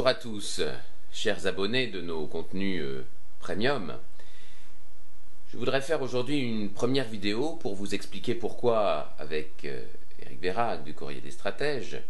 Bonjour 0.00 0.08
à 0.08 0.14
tous, 0.14 0.62
chers 1.12 1.46
abonnés 1.46 1.88
de 1.88 2.00
nos 2.00 2.26
contenus 2.26 2.80
euh, 2.80 3.04
premium. 3.38 3.98
Je 5.52 5.58
voudrais 5.58 5.82
faire 5.82 6.00
aujourd'hui 6.00 6.38
une 6.38 6.70
première 6.70 7.06
vidéo 7.06 7.56
pour 7.56 7.74
vous 7.74 7.94
expliquer 7.94 8.34
pourquoi, 8.34 9.14
avec 9.18 9.66
euh, 9.66 9.84
Eric 10.22 10.40
Vérac 10.40 10.84
du 10.84 10.94
Courrier 10.94 11.20
des 11.20 11.30
Stratèges, 11.30 12.00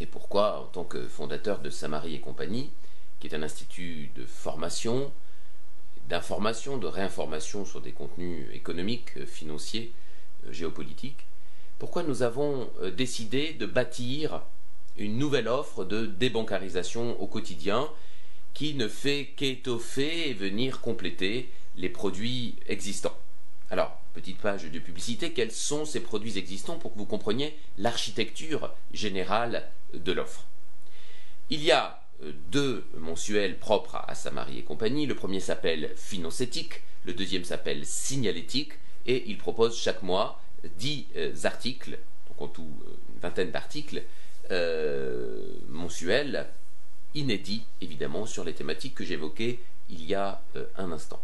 et 0.00 0.06
pourquoi, 0.06 0.62
en 0.62 0.64
tant 0.64 0.82
que 0.82 1.06
fondateur 1.06 1.60
de 1.60 1.70
Samari 1.70 2.16
et 2.16 2.20
compagnie, 2.20 2.72
qui 3.20 3.28
est 3.28 3.36
un 3.36 3.44
institut 3.44 4.10
de 4.16 4.24
formation, 4.24 5.12
d'information, 6.08 6.76
de 6.76 6.88
réinformation 6.88 7.64
sur 7.64 7.80
des 7.80 7.92
contenus 7.92 8.48
économiques, 8.52 9.16
euh, 9.16 9.26
financiers, 9.26 9.92
géopolitiques, 10.50 11.24
pourquoi 11.78 12.02
nous 12.02 12.24
avons 12.24 12.68
décidé 12.96 13.52
de 13.52 13.64
bâtir 13.64 14.42
une 15.00 15.18
nouvelle 15.18 15.48
offre 15.48 15.84
de 15.84 16.06
débancarisation 16.06 17.20
au 17.20 17.26
quotidien 17.26 17.88
qui 18.52 18.74
ne 18.74 18.86
fait 18.86 19.30
qu'étoffer 19.36 20.28
et 20.28 20.34
venir 20.34 20.80
compléter 20.80 21.48
les 21.76 21.88
produits 21.88 22.56
existants. 22.68 23.16
Alors, 23.70 23.98
petite 24.12 24.38
page 24.38 24.64
de 24.64 24.78
publicité, 24.78 25.32
quels 25.32 25.52
sont 25.52 25.84
ces 25.84 26.00
produits 26.00 26.36
existants 26.36 26.76
pour 26.76 26.92
que 26.92 26.98
vous 26.98 27.06
compreniez 27.06 27.56
l'architecture 27.78 28.72
générale 28.92 29.68
de 29.94 30.12
l'offre? 30.12 30.44
Il 31.48 31.62
y 31.62 31.70
a 31.70 32.02
euh, 32.22 32.32
deux 32.50 32.84
mensuels 32.98 33.58
propres 33.58 34.04
à 34.06 34.14
Samari 34.14 34.58
et 34.58 34.62
compagnie. 34.62 35.06
Le 35.06 35.14
premier 35.14 35.40
s'appelle 35.40 35.92
Financétique, 35.96 36.82
le 37.04 37.14
deuxième 37.14 37.44
s'appelle 37.44 37.86
Signalétique, 37.86 38.72
et 39.06 39.24
il 39.30 39.38
propose 39.38 39.78
chaque 39.78 40.02
mois 40.02 40.42
dix 40.76 41.06
euh, 41.16 41.32
articles, 41.44 41.98
donc 42.28 42.42
en 42.42 42.48
tout 42.48 42.68
euh, 42.86 42.90
une 43.14 43.20
vingtaine 43.20 43.50
d'articles, 43.50 44.02
euh, 44.50 45.44
mensuel, 45.68 46.48
inédit 47.14 47.64
évidemment, 47.80 48.26
sur 48.26 48.44
les 48.44 48.54
thématiques 48.54 48.94
que 48.94 49.04
j'évoquais 49.04 49.60
il 49.88 50.04
y 50.06 50.14
a 50.14 50.42
euh, 50.56 50.66
un 50.76 50.92
instant. 50.92 51.20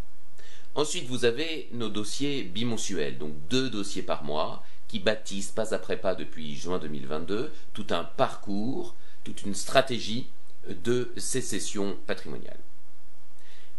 Ensuite, 0.74 1.06
vous 1.06 1.24
avez 1.24 1.68
nos 1.72 1.88
dossiers 1.88 2.42
bimensuels, 2.42 3.16
donc 3.16 3.32
deux 3.48 3.70
dossiers 3.70 4.02
par 4.02 4.24
mois, 4.24 4.62
qui 4.88 4.98
bâtissent 4.98 5.50
pas 5.50 5.74
après 5.74 5.96
pas 5.96 6.14
depuis 6.14 6.54
juin 6.54 6.78
2022 6.78 7.52
tout 7.72 7.86
un 7.90 8.04
parcours, 8.04 8.94
toute 9.24 9.42
une 9.42 9.54
stratégie 9.54 10.28
de 10.68 11.12
sécession 11.16 11.96
patrimoniale. 12.06 12.58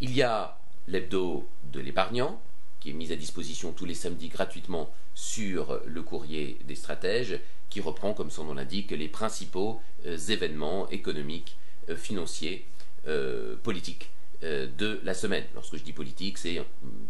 Il 0.02 0.16
y 0.16 0.22
a 0.22 0.58
l'hebdo 0.88 1.48
de 1.72 1.80
l'épargnant, 1.80 2.42
qui 2.80 2.92
est 2.92 2.94
mis 2.94 3.12
à 3.12 3.16
disposition 3.16 3.72
tous 3.72 3.86
les 3.86 3.94
samedis 3.94 4.30
gratuitement 4.30 4.92
sur 5.16 5.80
le 5.86 6.02
courrier 6.04 6.60
des 6.66 6.76
stratèges, 6.76 7.40
qui 7.70 7.82
reprend, 7.82 8.14
comme 8.14 8.32
son 8.32 8.46
nom 8.46 8.54
l'indique, 8.54 8.92
les 8.92 9.08
principaux 9.08 9.82
euh, 10.06 10.18
événements 10.18 10.90
économiques, 10.90 11.58
euh, 11.90 11.96
financiers, 11.96 12.66
euh, 13.08 13.56
politiques 13.64 14.12
de 14.44 15.00
la 15.04 15.16
semaine. 15.16 15.46
Lorsque 15.56 15.78
je 15.78 15.84
dis 15.84 15.94
politique, 15.94 16.38
c'est 16.38 16.64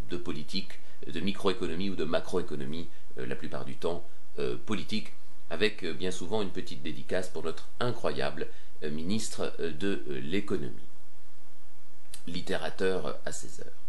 de 0.09 0.15
politique, 0.15 0.79
de 1.05 1.19
microéconomie 1.19 1.89
ou 1.89 1.95
de 1.97 2.05
macroéconomie, 2.05 2.87
la 3.17 3.35
plupart 3.35 3.65
du 3.65 3.75
temps 3.75 4.01
politique, 4.65 5.11
avec 5.49 5.83
bien 5.83 6.11
souvent 6.11 6.41
une 6.41 6.51
petite 6.51 6.83
dédicace 6.83 7.27
pour 7.27 7.43
notre 7.43 7.67
incroyable 7.81 8.47
ministre 8.81 9.53
de 9.59 10.05
l'économie, 10.07 10.71
littérateur 12.27 13.19
à 13.25 13.33
16 13.33 13.59
heures. 13.65 13.86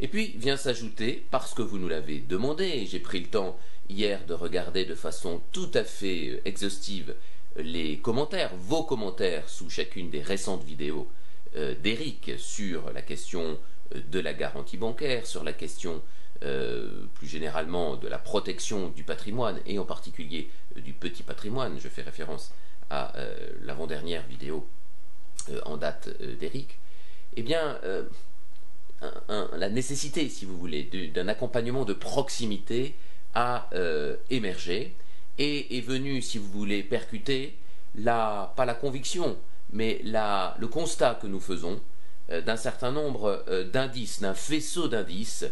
Et 0.00 0.08
puis 0.08 0.34
vient 0.36 0.56
s'ajouter, 0.56 1.24
parce 1.30 1.54
que 1.54 1.62
vous 1.62 1.78
nous 1.78 1.88
l'avez 1.88 2.18
demandé, 2.18 2.86
j'ai 2.86 2.98
pris 2.98 3.20
le 3.20 3.28
temps 3.28 3.56
hier 3.88 4.24
de 4.26 4.34
regarder 4.34 4.84
de 4.84 4.94
façon 4.94 5.40
tout 5.52 5.70
à 5.74 5.84
fait 5.84 6.28
euh, 6.30 6.40
exhaustive 6.44 7.14
euh, 7.58 7.62
les 7.62 7.98
commentaires, 7.98 8.54
vos 8.56 8.82
commentaires 8.82 9.48
sous 9.48 9.70
chacune 9.70 10.10
des 10.10 10.22
récentes 10.22 10.64
vidéos 10.64 11.08
euh, 11.56 11.74
d'Eric 11.82 12.32
sur 12.38 12.92
la 12.92 13.02
question 13.02 13.58
de 13.94 14.18
la 14.18 14.32
garantie 14.32 14.78
bancaire, 14.78 15.26
sur 15.26 15.44
la 15.44 15.52
question 15.52 16.02
plus 17.14 17.26
généralement 17.26 17.96
de 17.96 18.06
la 18.06 18.18
protection 18.18 18.88
du 18.90 19.02
patrimoine 19.02 19.60
et 19.64 19.78
en 19.78 19.84
particulier 19.86 20.50
du 20.76 20.92
petit 20.92 21.22
patrimoine. 21.22 21.78
Je 21.78 21.88
fais 21.88 22.02
référence 22.02 22.52
à 22.90 23.14
l'avant-dernière 23.62 24.26
vidéo 24.26 24.66
en 25.64 25.78
date 25.78 26.10
d'Eric. 26.38 26.78
Eh 27.36 27.42
bien, 27.42 27.78
la 29.56 29.68
nécessité, 29.68 30.28
si 30.28 30.44
vous 30.44 30.56
voulez, 30.56 30.84
d'un 31.14 31.28
accompagnement 31.28 31.84
de 31.84 31.92
proximité 31.92 32.94
a 33.34 33.68
euh, 33.74 34.16
émergé 34.30 34.94
et 35.38 35.78
est 35.78 35.80
venu, 35.80 36.22
si 36.22 36.38
vous 36.38 36.48
voulez, 36.48 36.82
percuter 36.82 37.56
la, 37.96 38.52
pas 38.56 38.64
la 38.64 38.74
conviction, 38.74 39.36
mais 39.72 40.00
la, 40.04 40.56
le 40.58 40.68
constat 40.68 41.18
que 41.20 41.26
nous 41.26 41.40
faisons 41.40 41.80
euh, 42.30 42.40
d'un 42.40 42.56
certain 42.56 42.92
nombre 42.92 43.44
euh, 43.48 43.64
d'indices, 43.64 44.20
d'un 44.20 44.34
faisceau 44.34 44.88
d'indices 44.88 45.44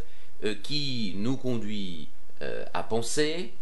qui 0.64 1.14
nous 1.18 1.36
conduit 1.36 2.08
à 2.74 2.82
penser, 2.82 3.52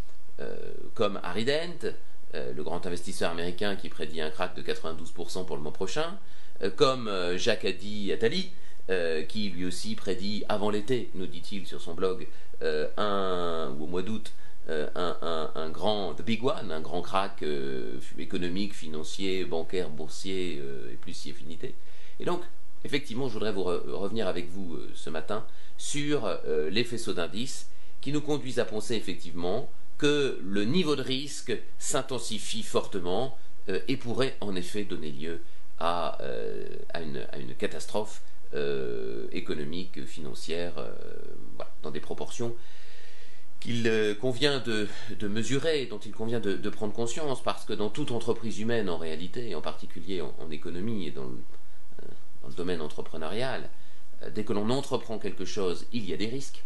comme 0.94 1.20
Harry 1.22 1.44
Dent, 1.44 1.92
le 2.32 2.62
grand 2.62 2.86
investisseur 2.86 3.30
américain 3.30 3.76
qui 3.76 3.90
prédit 3.90 4.22
un 4.22 4.30
crack 4.30 4.56
de 4.56 4.62
92% 4.62 5.44
pour 5.44 5.56
le 5.56 5.62
mois 5.62 5.74
prochain, 5.74 6.16
comme 6.76 7.10
Jacques 7.36 7.66
Addy 7.66 8.12
Attali, 8.12 8.50
qui 9.28 9.50
lui 9.50 9.64
aussi 9.64 9.94
prédit 9.94 10.44
avant 10.48 10.70
l'été, 10.70 11.10
nous 11.14 11.26
dit-il 11.26 11.66
sur 11.66 11.80
son 11.80 11.94
blog, 11.94 12.26
euh, 12.62 12.88
un, 12.98 13.74
ou 13.78 13.84
au 13.84 13.86
mois 13.86 14.02
d'août, 14.02 14.32
euh, 14.68 14.86
un, 14.94 15.70
grand, 15.70 16.12
big 16.20 16.44
one, 16.44 16.70
un 16.70 16.82
grand 16.82 17.00
crack 17.00 17.42
euh, 17.42 17.98
économique, 18.18 18.74
financier, 18.74 19.46
bancaire, 19.46 19.88
boursier 19.88 20.62
et 20.92 20.96
plus 21.00 21.14
si 21.14 21.30
affinité. 21.30 21.74
Et 22.18 22.26
donc, 22.26 22.42
effectivement, 22.84 23.28
je 23.28 23.34
voudrais 23.34 23.52
vous 23.52 23.64
revenir 23.64 24.28
avec 24.28 24.50
vous 24.50 24.78
ce 24.94 25.08
matin 25.08 25.46
sur 25.78 26.28
les 26.70 26.84
faisceaux 26.84 27.14
d'indices 27.14 27.70
qui 28.02 28.12
nous 28.12 28.20
conduisent 28.20 28.58
à 28.58 28.66
penser 28.66 28.94
effectivement 28.94 29.70
que 29.96 30.38
le 30.44 30.64
niveau 30.64 30.96
de 30.96 31.02
risque 31.02 31.56
s'intensifie 31.78 32.62
fortement 32.62 33.38
et 33.88 33.96
pourrait 33.96 34.36
en 34.40 34.54
effet 34.54 34.84
donner 34.84 35.12
lieu 35.12 35.40
à, 35.78 36.18
une, 37.00 37.54
catastrophe 37.58 38.20
économique, 39.32 40.04
financière, 40.04 40.74
dans 41.82 41.90
des 41.90 42.00
proportions 42.00 42.54
qu'il 43.60 43.86
euh, 43.86 44.14
convient 44.14 44.58
de, 44.58 44.88
mesurer, 45.28 45.86
dont 45.86 45.98
il 45.98 46.12
convient 46.12 46.40
de, 46.40 46.70
prendre 46.70 46.92
conscience, 46.92 47.42
parce 47.42 47.64
que 47.64 47.74
dans 47.74 47.90
toute 47.90 48.10
entreprise 48.10 48.58
humaine, 48.58 48.88
en 48.88 48.96
réalité, 48.96 49.50
et 49.50 49.54
en 49.54 49.60
particulier 49.60 50.22
en, 50.22 50.50
économie 50.50 51.06
et 51.06 51.10
dans 51.10 51.24
le, 51.24 51.38
euh, 52.02 52.50
domaine 52.56 52.80
entrepreneurial, 52.80 53.68
euh, 54.22 54.30
dès 54.34 54.44
que 54.44 54.52
l'on 54.52 54.70
entreprend 54.70 55.18
quelque 55.18 55.44
chose, 55.44 55.86
il 55.92 56.08
y 56.08 56.14
a 56.14 56.16
des 56.16 56.26
risques. 56.26 56.64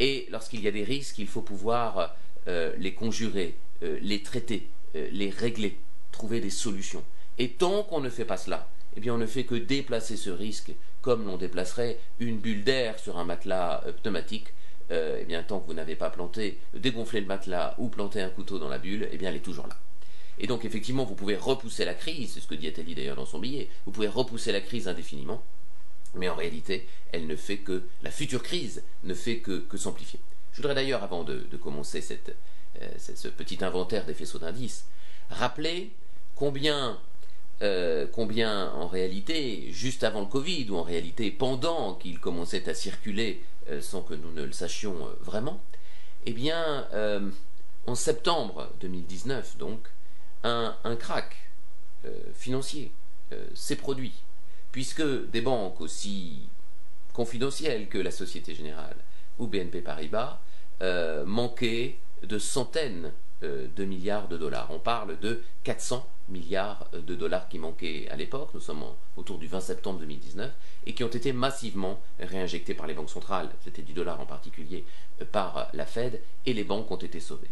Et 0.00 0.26
lorsqu'il 0.30 0.60
y 0.60 0.68
a 0.68 0.72
des 0.72 0.84
risques, 0.84 1.18
il 1.18 1.26
faut 1.26 1.42
pouvoir 1.42 2.14
les 2.46 2.94
conjurer, 2.94 3.56
les 3.82 4.22
traiter, 4.22 4.68
les 4.94 5.28
régler, 5.28 5.76
trouver 6.12 6.40
des 6.40 6.50
solutions. 6.50 7.02
Et 7.36 7.50
tant 7.50 7.82
qu'on 7.82 8.00
ne 8.00 8.08
fait 8.08 8.24
pas 8.24 8.36
cela, 8.38 8.68
eh 8.98 9.00
bien 9.00 9.14
on 9.14 9.18
ne 9.18 9.26
fait 9.26 9.44
que 9.44 9.54
déplacer 9.54 10.16
ce 10.16 10.28
risque 10.28 10.72
comme 11.02 11.24
l'on 11.24 11.36
déplacerait 11.36 12.00
une 12.18 12.38
bulle 12.38 12.64
d'air 12.64 12.98
sur 12.98 13.16
un 13.16 13.24
matelas 13.24 13.80
euh, 13.86 13.92
pneumatique. 13.92 14.48
Euh, 14.90 15.18
eh 15.20 15.24
bien, 15.24 15.44
tant 15.44 15.60
que 15.60 15.68
vous 15.68 15.74
n'avez 15.74 15.94
pas 15.94 16.10
planté, 16.10 16.58
dégonflé 16.74 17.20
le 17.20 17.26
matelas 17.26 17.76
ou 17.78 17.88
planté 17.90 18.20
un 18.20 18.28
couteau 18.28 18.58
dans 18.58 18.68
la 18.68 18.78
bulle, 18.78 19.08
eh 19.12 19.16
bien, 19.16 19.28
elle 19.28 19.36
est 19.36 19.40
toujours 19.40 19.68
là. 19.68 19.76
Et 20.40 20.48
donc, 20.48 20.64
effectivement, 20.64 21.04
vous 21.04 21.14
pouvez 21.14 21.36
repousser 21.36 21.84
la 21.84 21.94
crise, 21.94 22.32
c'est 22.32 22.40
ce 22.40 22.48
que 22.48 22.56
dit 22.56 22.66
Attali 22.66 22.96
d'ailleurs 22.96 23.14
dans 23.14 23.24
son 23.24 23.38
billet, 23.38 23.68
vous 23.86 23.92
pouvez 23.92 24.08
repousser 24.08 24.50
la 24.50 24.60
crise 24.60 24.88
indéfiniment, 24.88 25.44
mais 26.14 26.28
en 26.28 26.34
réalité, 26.34 26.88
elle 27.12 27.28
ne 27.28 27.36
fait 27.36 27.58
que, 27.58 27.84
la 28.02 28.10
future 28.10 28.42
crise 28.42 28.82
ne 29.04 29.14
fait 29.14 29.38
que, 29.38 29.64
s'amplifier. 29.76 30.18
Je 30.50 30.56
voudrais 30.56 30.74
d'ailleurs, 30.74 31.04
avant 31.04 31.22
de, 31.22 31.46
commencer 31.62 32.04
euh, 32.82 32.88
ce 32.98 33.28
petit 33.28 33.64
inventaire 33.64 34.06
des 34.06 34.14
faisceaux 34.14 34.40
d'indices, 34.40 34.86
rappeler 35.30 35.92
combien 36.34 36.98
euh, 37.60 38.06
combien 38.12 38.70
en 38.70 38.86
réalité, 38.86 39.66
juste 39.72 40.04
avant 40.04 40.20
le 40.20 40.26
Covid, 40.26 40.70
ou 40.70 40.76
en 40.76 40.84
réalité 40.84 41.32
pendant 41.32 41.94
qu'il 41.94 42.20
commençait 42.20 42.68
à 42.68 42.74
circuler 42.74 43.42
euh, 43.68 43.80
sans 43.80 44.02
que 44.02 44.14
nous 44.14 44.30
ne 44.30 44.44
le 44.44 44.52
sachions 44.52 45.06
euh, 45.06 45.10
vraiment, 45.20 45.60
eh 46.24 46.32
bien, 46.32 46.86
en 47.86 47.94
septembre 47.94 48.70
2019, 48.80 49.56
donc, 49.56 49.88
un, 50.44 50.76
un 50.84 50.96
crack 50.96 51.36
financier 52.34 52.92
s'est 53.54 53.76
produit, 53.76 54.12
puisque 54.72 55.02
des 55.30 55.40
banques 55.40 55.80
aussi 55.80 56.48
confidentielles 57.14 57.88
que 57.88 57.96
la 57.96 58.10
Société 58.10 58.54
Générale 58.54 58.96
ou 59.38 59.46
BNP 59.46 59.80
Paribas 59.80 60.40
manquaient 61.24 61.98
de 62.22 62.38
centaines 62.38 63.12
de 63.42 63.84
milliards 63.84 64.28
de 64.28 64.36
dollars. 64.36 64.68
On 64.70 64.78
parle 64.78 65.18
de 65.20 65.42
400 65.64 66.06
milliards 66.28 66.88
de 66.92 67.14
dollars 67.14 67.48
qui 67.48 67.58
manquaient 67.58 68.08
à 68.10 68.16
l'époque, 68.16 68.50
nous 68.54 68.60
sommes 68.60 68.84
autour 69.16 69.38
du 69.38 69.46
20 69.46 69.60
septembre 69.60 70.00
2019, 70.00 70.50
et 70.86 70.94
qui 70.94 71.04
ont 71.04 71.08
été 71.08 71.32
massivement 71.32 72.00
réinjectés 72.20 72.74
par 72.74 72.86
les 72.86 72.94
banques 72.94 73.10
centrales, 73.10 73.50
c'était 73.62 73.82
du 73.82 73.92
dollar 73.92 74.20
en 74.20 74.26
particulier, 74.26 74.84
euh, 75.20 75.24
par 75.30 75.68
la 75.72 75.86
Fed, 75.86 76.20
et 76.46 76.52
les 76.52 76.64
banques 76.64 76.90
ont 76.90 76.96
été 76.96 77.20
sauvées. 77.20 77.50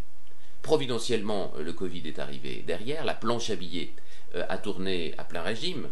Providentiellement, 0.61 1.53
le 1.57 1.73
Covid 1.73 2.07
est 2.07 2.19
arrivé 2.19 2.63
derrière, 2.65 3.05
la 3.05 3.13
planche 3.13 3.49
à 3.49 3.55
billets 3.55 3.93
a 4.49 4.57
tourné 4.57 5.13
à 5.17 5.23
plein 5.23 5.41
régime, 5.41 5.87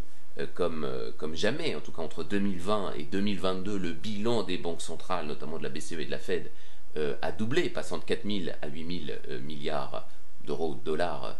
comme, 0.53 0.85
comme 1.17 1.35
jamais, 1.35 1.75
en 1.75 1.79
tout 1.79 1.93
cas 1.93 2.01
entre 2.01 2.23
2020 2.23 2.93
et 2.97 3.03
2022, 3.03 3.77
le 3.77 3.91
bilan 3.93 4.43
des 4.43 4.57
banques 4.57 4.81
centrales, 4.81 5.27
notamment 5.27 5.57
de 5.57 5.63
la 5.63 5.69
BCE 5.69 5.93
et 5.93 6.05
de 6.05 6.11
la 6.11 6.19
Fed, 6.19 6.51
a 7.21 7.31
doublé, 7.31 7.69
passant 7.69 7.97
de 7.97 8.03
4 8.03 8.25
000 8.25 8.55
à 8.61 8.67
8 8.67 9.05
000 9.07 9.41
milliards 9.41 10.07
d'euros, 10.45 10.75
de 10.75 10.83
dollars 10.83 11.37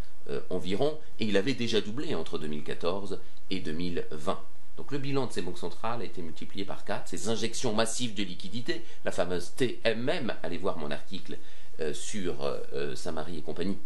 environ, 0.49 0.97
et 1.19 1.25
il 1.25 1.37
avait 1.37 1.53
déjà 1.53 1.81
doublé 1.81 2.15
entre 2.15 2.37
2014 2.37 3.19
et 3.51 3.59
2020. 3.59 4.39
Donc 4.77 4.91
le 4.91 4.97
bilan 4.97 5.27
de 5.27 5.31
ces 5.31 5.41
banques 5.41 5.57
centrales 5.57 6.01
a 6.01 6.05
été 6.05 6.21
multiplié 6.21 6.65
par 6.65 6.83
4. 6.83 7.07
Ces 7.07 7.29
injections 7.29 7.73
massives 7.73 8.13
de 8.13 8.23
liquidités, 8.23 8.83
la 9.05 9.11
fameuse 9.11 9.53
TMM, 9.55 10.33
allez 10.43 10.57
voir 10.57 10.77
mon 10.77 10.91
article 10.91 11.37
euh, 11.79 11.93
sur 11.93 12.43
euh, 12.43 12.59
euh, 12.73 12.95
Saint-Marie 12.95 13.39
et 13.39 13.41
compagnie, 13.41 13.77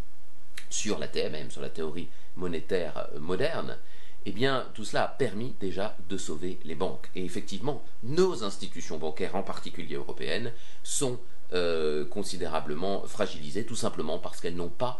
sur 0.69 0.97
la 0.97 1.07
TMM, 1.07 1.51
sur 1.51 1.61
la 1.61 1.69
théorie 1.69 2.07
monétaire 2.35 3.07
moderne, 3.19 3.77
eh 4.25 4.31
bien 4.31 4.67
tout 4.73 4.83
cela 4.83 5.03
a 5.03 5.07
permis 5.07 5.55
déjà 5.59 5.95
de 6.09 6.17
sauver 6.17 6.59
les 6.63 6.75
banques. 6.75 7.09
Et 7.15 7.23
effectivement, 7.23 7.83
nos 8.03 8.43
institutions 8.43 8.97
bancaires, 8.97 9.35
en 9.35 9.43
particulier 9.43 9.95
européennes, 9.95 10.51
sont 10.83 11.19
considérablement 12.09 13.05
fragilisées, 13.07 13.65
tout 13.65 13.75
simplement 13.75 14.19
parce 14.19 14.39
qu'elles 14.39 14.55
n'ont 14.55 14.69
pas 14.69 14.99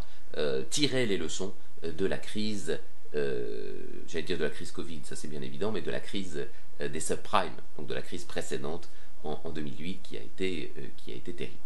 tiré 0.69 1.05
les 1.05 1.17
leçons 1.17 1.53
de 1.83 2.05
la 2.05 2.17
crise 2.17 2.79
euh, 3.15 3.73
j'allais 4.07 4.23
dire 4.23 4.37
de 4.37 4.43
la 4.43 4.49
crise 4.49 4.71
Covid, 4.71 5.01
ça 5.03 5.15
c'est 5.15 5.27
bien 5.27 5.41
évident, 5.41 5.71
mais 5.71 5.81
de 5.81 5.89
la 5.89 5.99
crise 5.99 6.45
euh, 6.81 6.89
des 6.89 6.99
subprimes, 6.99 7.55
donc 7.77 7.87
de 7.87 7.93
la 7.93 8.01
crise 8.01 8.23
précédente 8.23 8.87
en, 9.23 9.49
2008 9.49 9.99
qui 10.03 10.17
a, 10.17 10.21
été, 10.21 10.71
euh, 10.77 10.81
qui 10.97 11.11
a 11.11 11.15
été 11.15 11.33
terrible. 11.33 11.57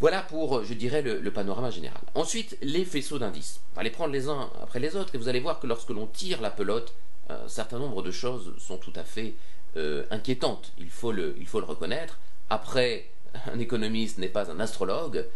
Voilà 0.00 0.22
pour, 0.22 0.64
je 0.64 0.74
dirais, 0.74 1.02
le, 1.02 1.30
panorama 1.30 1.70
général. 1.70 2.00
Ensuite, 2.14 2.56
les 2.60 2.84
faisceaux 2.84 3.18
d'indices. 3.18 3.60
On 3.72 3.76
va 3.76 3.82
les 3.84 3.90
prendre 3.90 4.12
les 4.12 4.28
uns 4.28 4.50
après 4.60 4.80
les 4.80 4.96
autres 4.96 5.14
et 5.14 5.18
vous 5.18 5.28
allez 5.28 5.38
voir 5.38 5.60
que 5.60 5.66
lorsque 5.68 5.90
l'on 5.90 6.06
tire 6.06 6.40
la 6.40 6.50
pelote, 6.50 6.92
un 7.28 7.46
certain 7.46 7.78
nombre 7.78 8.02
de 8.02 8.10
choses 8.10 8.52
sont 8.58 8.78
tout 8.78 8.92
à 8.96 9.04
fait 9.04 9.34
inquiétantes. 10.10 10.72
Il 10.78 10.90
faut, 10.90 11.12
le, 11.12 11.36
il 11.38 11.46
faut 11.46 11.60
le 11.60 11.66
reconnaître. 11.66 12.18
Après, 12.50 13.10
un 13.46 13.58
économiste 13.58 14.18
n'est 14.18 14.28
pas 14.28 14.50
un 14.50 14.60
astrologue 14.60 15.26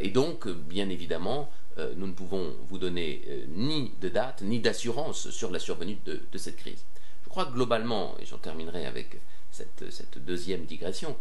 et 0.00 0.10
donc, 0.10 0.46
bien 0.48 0.88
évidemment, 0.88 1.50
euh, 1.78 1.92
nous 1.96 2.06
ne 2.06 2.12
pouvons 2.12 2.54
vous 2.68 2.78
donner 2.78 3.22
euh, 3.28 3.44
ni 3.48 3.92
de 4.00 4.08
date, 4.08 4.42
ni 4.42 4.60
d'assurance 4.60 5.30
sur 5.30 5.50
la 5.50 5.58
survenue 5.58 5.98
de, 6.04 6.38
cette 6.38 6.56
crise. 6.56 6.84
Je 7.24 7.28
crois 7.28 7.46
que 7.46 7.52
globalement, 7.52 8.14
et 8.20 8.26
j'en 8.26 8.38
terminerai 8.38 8.86
avec 8.86 9.20
cette, 9.50 10.24
deuxième 10.24 10.66
digression, 10.66 11.16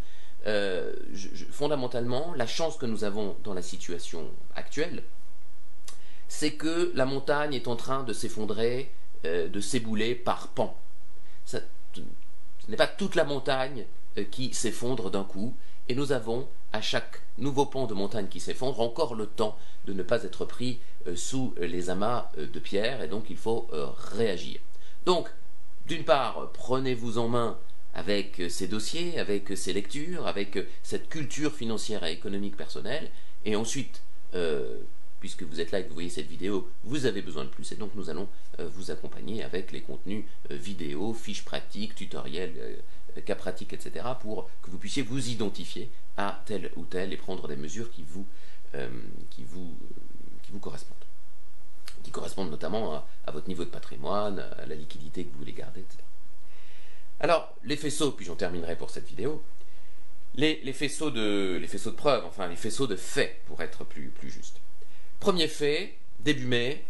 euh, 0.45 0.93
fondamentalement, 1.51 2.33
la 2.35 2.45
chance 2.45 2.77
que 2.77 2.85
nous 2.85 3.03
avons 3.03 3.35
dans 3.43 3.55
la 3.55 3.63
situation 3.63 4.29
actuelle, 4.55 5.03
c'est 6.27 6.53
que 6.53 6.91
la 6.93 7.05
montagne 7.05 7.55
est 7.55 7.67
en 7.67 7.75
train 7.75 8.03
de 8.03 8.13
s'effondrer, 8.13 8.91
de 9.23 9.59
s'ébouler 9.61 10.15
par 10.15 10.49
pans. 10.49 10.77
ce 11.45 11.57
n'est 12.67 12.75
pas 12.75 12.87
toute 12.87 13.15
la 13.15 13.23
montagne 13.23 13.85
qui 14.31 14.53
s'effondre 14.53 15.11
d'un 15.11 15.23
coup, 15.23 15.55
et 15.89 15.95
nous 15.95 16.11
avons, 16.11 16.47
à 16.71 16.81
chaque 16.81 17.21
nouveau 17.37 17.65
pan 17.65 17.87
de 17.87 17.93
montagne 17.93 18.27
qui 18.27 18.39
s'effondre, 18.39 18.79
encore 18.79 19.15
le 19.15 19.25
temps 19.25 19.57
de 19.85 19.93
ne 19.93 20.03
pas 20.03 20.23
être 20.23 20.45
pris 20.45 20.79
euh, 21.07 21.15
sous 21.15 21.53
les 21.59 21.89
amas 21.89 22.31
euh, 22.37 22.47
de 22.47 22.59
pierre, 22.59 23.01
et 23.01 23.07
donc 23.07 23.29
il 23.29 23.37
faut 23.37 23.67
euh, 23.73 23.87
réagir. 24.15 24.59
Donc, 25.05 25.29
d'une 25.85 26.05
part, 26.05 26.51
prenez-vous 26.53 27.17
en 27.17 27.27
main 27.27 27.57
avec 27.93 28.41
ces 28.49 28.67
dossiers, 28.67 29.19
avec 29.19 29.55
ces 29.57 29.73
lectures, 29.73 30.25
avec 30.25 30.57
cette 30.81 31.09
culture 31.09 31.53
financière 31.53 32.03
et 32.05 32.13
économique 32.13 32.57
personnelle, 32.57 33.11
et 33.45 33.55
ensuite, 33.55 34.01
puisque 35.23 35.43
vous 35.43 35.61
êtes 35.61 35.71
là 35.71 35.79
et 35.79 35.83
que 35.83 35.87
vous 35.87 35.93
voyez 35.93 36.09
cette 36.09 36.27
vidéo, 36.27 36.69
vous 36.83 37.05
avez 37.05 37.21
besoin 37.21 37.45
de 37.45 37.49
plus, 37.49 37.71
et 37.71 37.77
donc 37.77 37.91
nous 37.95 38.09
allons 38.09 38.27
vous 38.59 38.91
accompagner 38.91 39.41
avec 39.41 39.71
les 39.71 39.79
contenus 39.79 40.25
vidéo, 40.49 41.13
fiches 41.13 41.45
pratiques, 41.45 41.95
tutoriels, 41.95 42.81
cas 43.21 43.35
pratiques, 43.35 43.73
etc., 43.73 44.05
pour 44.19 44.49
que 44.61 44.69
vous 44.69 44.77
puissiez 44.77 45.01
vous 45.01 45.29
identifier 45.29 45.89
à 46.17 46.41
tel 46.45 46.71
ou 46.75 46.85
tel 46.85 47.13
et 47.13 47.17
prendre 47.17 47.47
des 47.47 47.55
mesures 47.55 47.91
qui 47.91 48.03
vous, 48.03 48.25
euh, 48.75 48.89
qui 49.29 49.43
vous, 49.43 49.77
qui 50.41 50.51
vous 50.51 50.59
correspondent. 50.59 50.97
Qui 52.03 52.11
correspondent 52.11 52.51
notamment 52.51 53.05
à, 53.25 53.31
votre 53.31 53.47
niveau 53.47 53.63
de 53.63 53.69
patrimoine, 53.69 54.39
à 54.39 54.65
la 54.65 54.75
liquidité 54.75 55.23
que 55.23 55.31
vous 55.31 55.39
voulez 55.39 55.53
garder, 55.53 55.81
etc. 55.81 55.99
Alors, 57.19 57.55
les 57.63 57.77
faisceaux, 57.77 58.11
puis 58.11 58.25
j'en 58.25 58.35
terminerai 58.35 58.75
pour 58.75 58.89
cette 58.89 59.07
vidéo, 59.07 59.41
les, 60.35 60.59
les, 60.63 60.73
faisceaux 60.73 61.11
de, 61.11 61.57
les 61.61 61.67
faisceaux 61.67 61.91
de 61.91 61.95
preuves, 61.95 62.25
enfin 62.25 62.47
les 62.47 62.55
faisceaux 62.55 62.87
de 62.87 62.95
faits, 62.95 63.41
pour 63.45 63.61
être 63.61 63.85
plus, 63.85 64.09
plus 64.09 64.29
juste. 64.29 64.59
Premier 65.23 65.47
fait, 65.47 65.95
début 66.19 66.47
mai, 66.47 66.83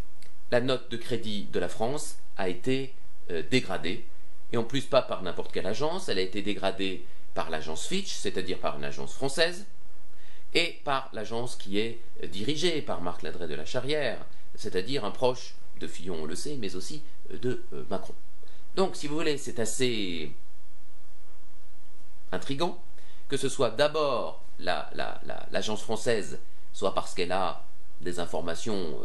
la 0.50 0.59
note 0.59 0.89
de 0.89 0.97
crédit 0.97 1.44
de 1.53 1.59
la 1.59 1.69
France 1.69 2.18
a 2.35 2.50
été 2.50 2.91
euh, 3.30 3.44
dégradée 3.51 4.07
et 4.51 4.57
en 4.57 4.63
plus 4.63 4.81
pas 4.81 5.03
par 5.03 5.21
n'importe 5.21 5.51
quelle 5.51 5.68
agence, 5.68 6.09
elle 6.09 6.18
a 6.18 6.24
été 6.24 6.41
dégradée 6.41 7.06
par 7.35 7.51
l'agence 7.51 7.85
Fitch, 7.85 8.12
c'est-à-dire 8.12 8.57
par 8.57 8.75
une 8.77 8.85
agence 8.85 9.13
française, 9.13 9.68
et 10.56 10.80
par 10.83 11.12
l'agence 11.13 11.56
qui 11.56 11.77
est 11.77 12.00
dirigée 12.27 12.81
par 12.81 13.01
Marc 13.01 13.21
Ladret 13.21 13.47
de 13.47 13.53
la 13.53 13.65
Charrière, 13.65 14.25
c'est-à-dire 14.56 15.06
un 15.06 15.12
proche 15.12 15.53
de 15.80 15.85
Fillon, 15.85 16.18
on 16.24 16.25
le 16.25 16.35
sait, 16.35 16.57
mais 16.57 16.75
aussi 16.75 17.03
de 17.30 17.62
euh, 17.71 17.83
Macron. 17.91 18.15
Donc, 18.75 18.95
si 18.95 19.06
vous 19.06 19.15
voulez, 19.15 19.38
c'est 19.38 19.59
assez 19.59 20.31
intrigant 22.31 22.81
que 23.30 23.38
ce 23.38 23.47
soit 23.47 23.69
d'abord 23.69 24.44
l'agence 24.57 25.83
française, 25.83 26.39
soit 26.74 26.95
parce 26.95 27.13
qu'elle 27.13 27.31
a 27.31 27.63
des 28.04 28.20
informations 28.20 29.00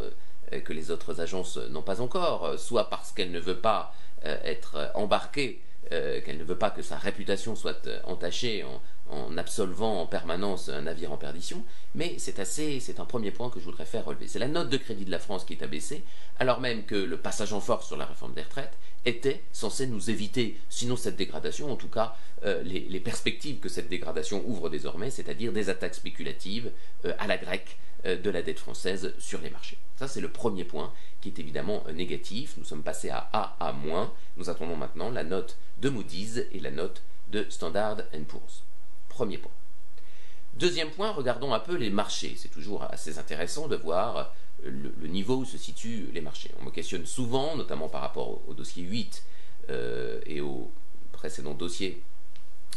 euh, 0.53 0.61
que 0.61 0.73
les 0.73 0.91
autres 0.91 1.21
agences 1.21 1.57
n'ont 1.57 1.83
pas 1.83 2.01
encore, 2.01 2.59
soit 2.59 2.89
parce 2.89 3.13
qu'elle 3.13 3.31
ne 3.31 3.41
veut 3.41 3.59
pas 3.59 3.93
euh, 4.25 4.37
être 4.43 4.91
embarquée, 4.95 5.61
euh, 5.93 6.21
qu'elle 6.21 6.39
ne 6.39 6.45
veut 6.45 6.59
pas 6.59 6.71
que 6.71 6.83
sa 6.83 6.97
réputation 6.97 7.55
soit 7.55 7.87
euh, 7.87 8.01
entachée 8.03 8.65
en, 9.09 9.39
absolvant 9.39 10.03
en 10.03 10.07
permanence 10.07 10.69
un 10.69 10.83
navire 10.83 11.13
en 11.13 11.17
perdition, 11.17 11.63
mais 11.95 12.17
c'est 12.19 12.41
assez, 12.41 12.81
c'est 12.81 12.99
un 12.99 13.05
premier 13.05 13.31
point 13.31 13.49
que 13.49 13.61
je 13.61 13.65
voudrais 13.65 13.85
faire 13.85 14.05
relever. 14.05 14.27
C'est 14.27 14.41
la 14.41 14.49
note 14.49 14.71
de 14.71 14.77
crédit 14.77 15.05
de 15.05 15.13
la 15.13 15.21
France 15.21 15.45
qui 15.45 15.53
est 15.53 15.63
abaissée, 15.63 16.03
alors 16.41 16.61
même 16.61 16.85
que 16.85 16.97
le 16.97 17.17
passage 17.17 17.53
en 17.53 17.61
force 17.61 17.87
sur 17.87 17.97
la 17.97 18.07
réforme 18.07 18.35
des 18.35 18.43
retraites 18.43 18.77
était 19.05 19.41
censé 19.53 19.87
nous 19.87 20.11
éviter, 20.11 20.59
sinon 20.69 20.97
cette 20.97 21.17
dégradation, 21.17 21.71
en 21.71 21.77
tout 21.77 21.89
cas 21.89 22.17
les, 22.65 23.01
perspectives 23.01 23.61
que 23.61 23.69
cette 23.69 23.89
dégradation 23.89 24.43
ouvre 24.47 24.69
désormais, 24.69 25.11
c'est-à-dire 25.11 25.53
des 25.53 25.71
attaques 25.71 25.95
spéculatives 25.95 26.73
à 27.19 27.27
la 27.29 27.39
grecque 27.39 27.79
de 28.05 28.31
la 28.31 28.43
dette 28.43 28.59
française 28.59 29.13
sur 29.19 29.41
les 29.41 29.51
marchés. 29.51 29.79
Ça, 29.97 30.07
c'est 30.07 30.21
le 30.21 30.31
premier 30.31 30.65
point 30.65 30.93
qui 31.21 31.29
est 31.29 31.39
évidemment 31.39 31.83
négatif. 31.93 32.55
Nous 32.57 32.65
sommes 32.65 32.85
passés 32.85 33.11
à 33.11 33.29
A 33.33 33.57
à 33.59 33.73
moins. 33.73 34.13
Nous 34.37 34.49
attendons 34.49 34.77
maintenant 34.77 35.11
la 35.11 35.25
note 35.25 35.59
de 35.81 35.89
Moody's 35.89 36.43
et 36.53 36.61
la 36.61 36.71
note 36.71 37.03
de 37.31 37.47
Standard 37.51 37.97
Poor's. 38.29 38.63
Premier 39.09 39.39
point. 39.39 39.51
Deuxième 40.55 40.91
point, 40.91 41.13
regardons 41.13 41.53
un 41.53 41.61
peu 41.61 41.77
les 41.77 41.91
marchés. 41.91 42.35
C'est 42.37 42.49
toujours 42.49 42.85
assez 42.85 43.19
intéressant 43.19 43.69
de 43.69 43.77
voir 43.77 44.35
le, 44.63 45.07
niveau 45.07 45.37
où 45.37 45.45
se 45.45 45.59
situent 45.59 46.11
les 46.13 46.21
marchés. 46.21 46.51
On 46.61 46.65
me 46.65 46.71
questionne 46.71 47.07
souvent, 47.07 47.57
notamment 47.57 47.89
par 47.89 48.01
rapport 48.01 48.41
au, 48.49 48.55
dossier 48.55 48.83
8 48.83 49.25
euh, 49.71 50.21
et 50.27 50.41
au 50.41 50.71
précédent 51.13 51.55
dossier 51.55 52.03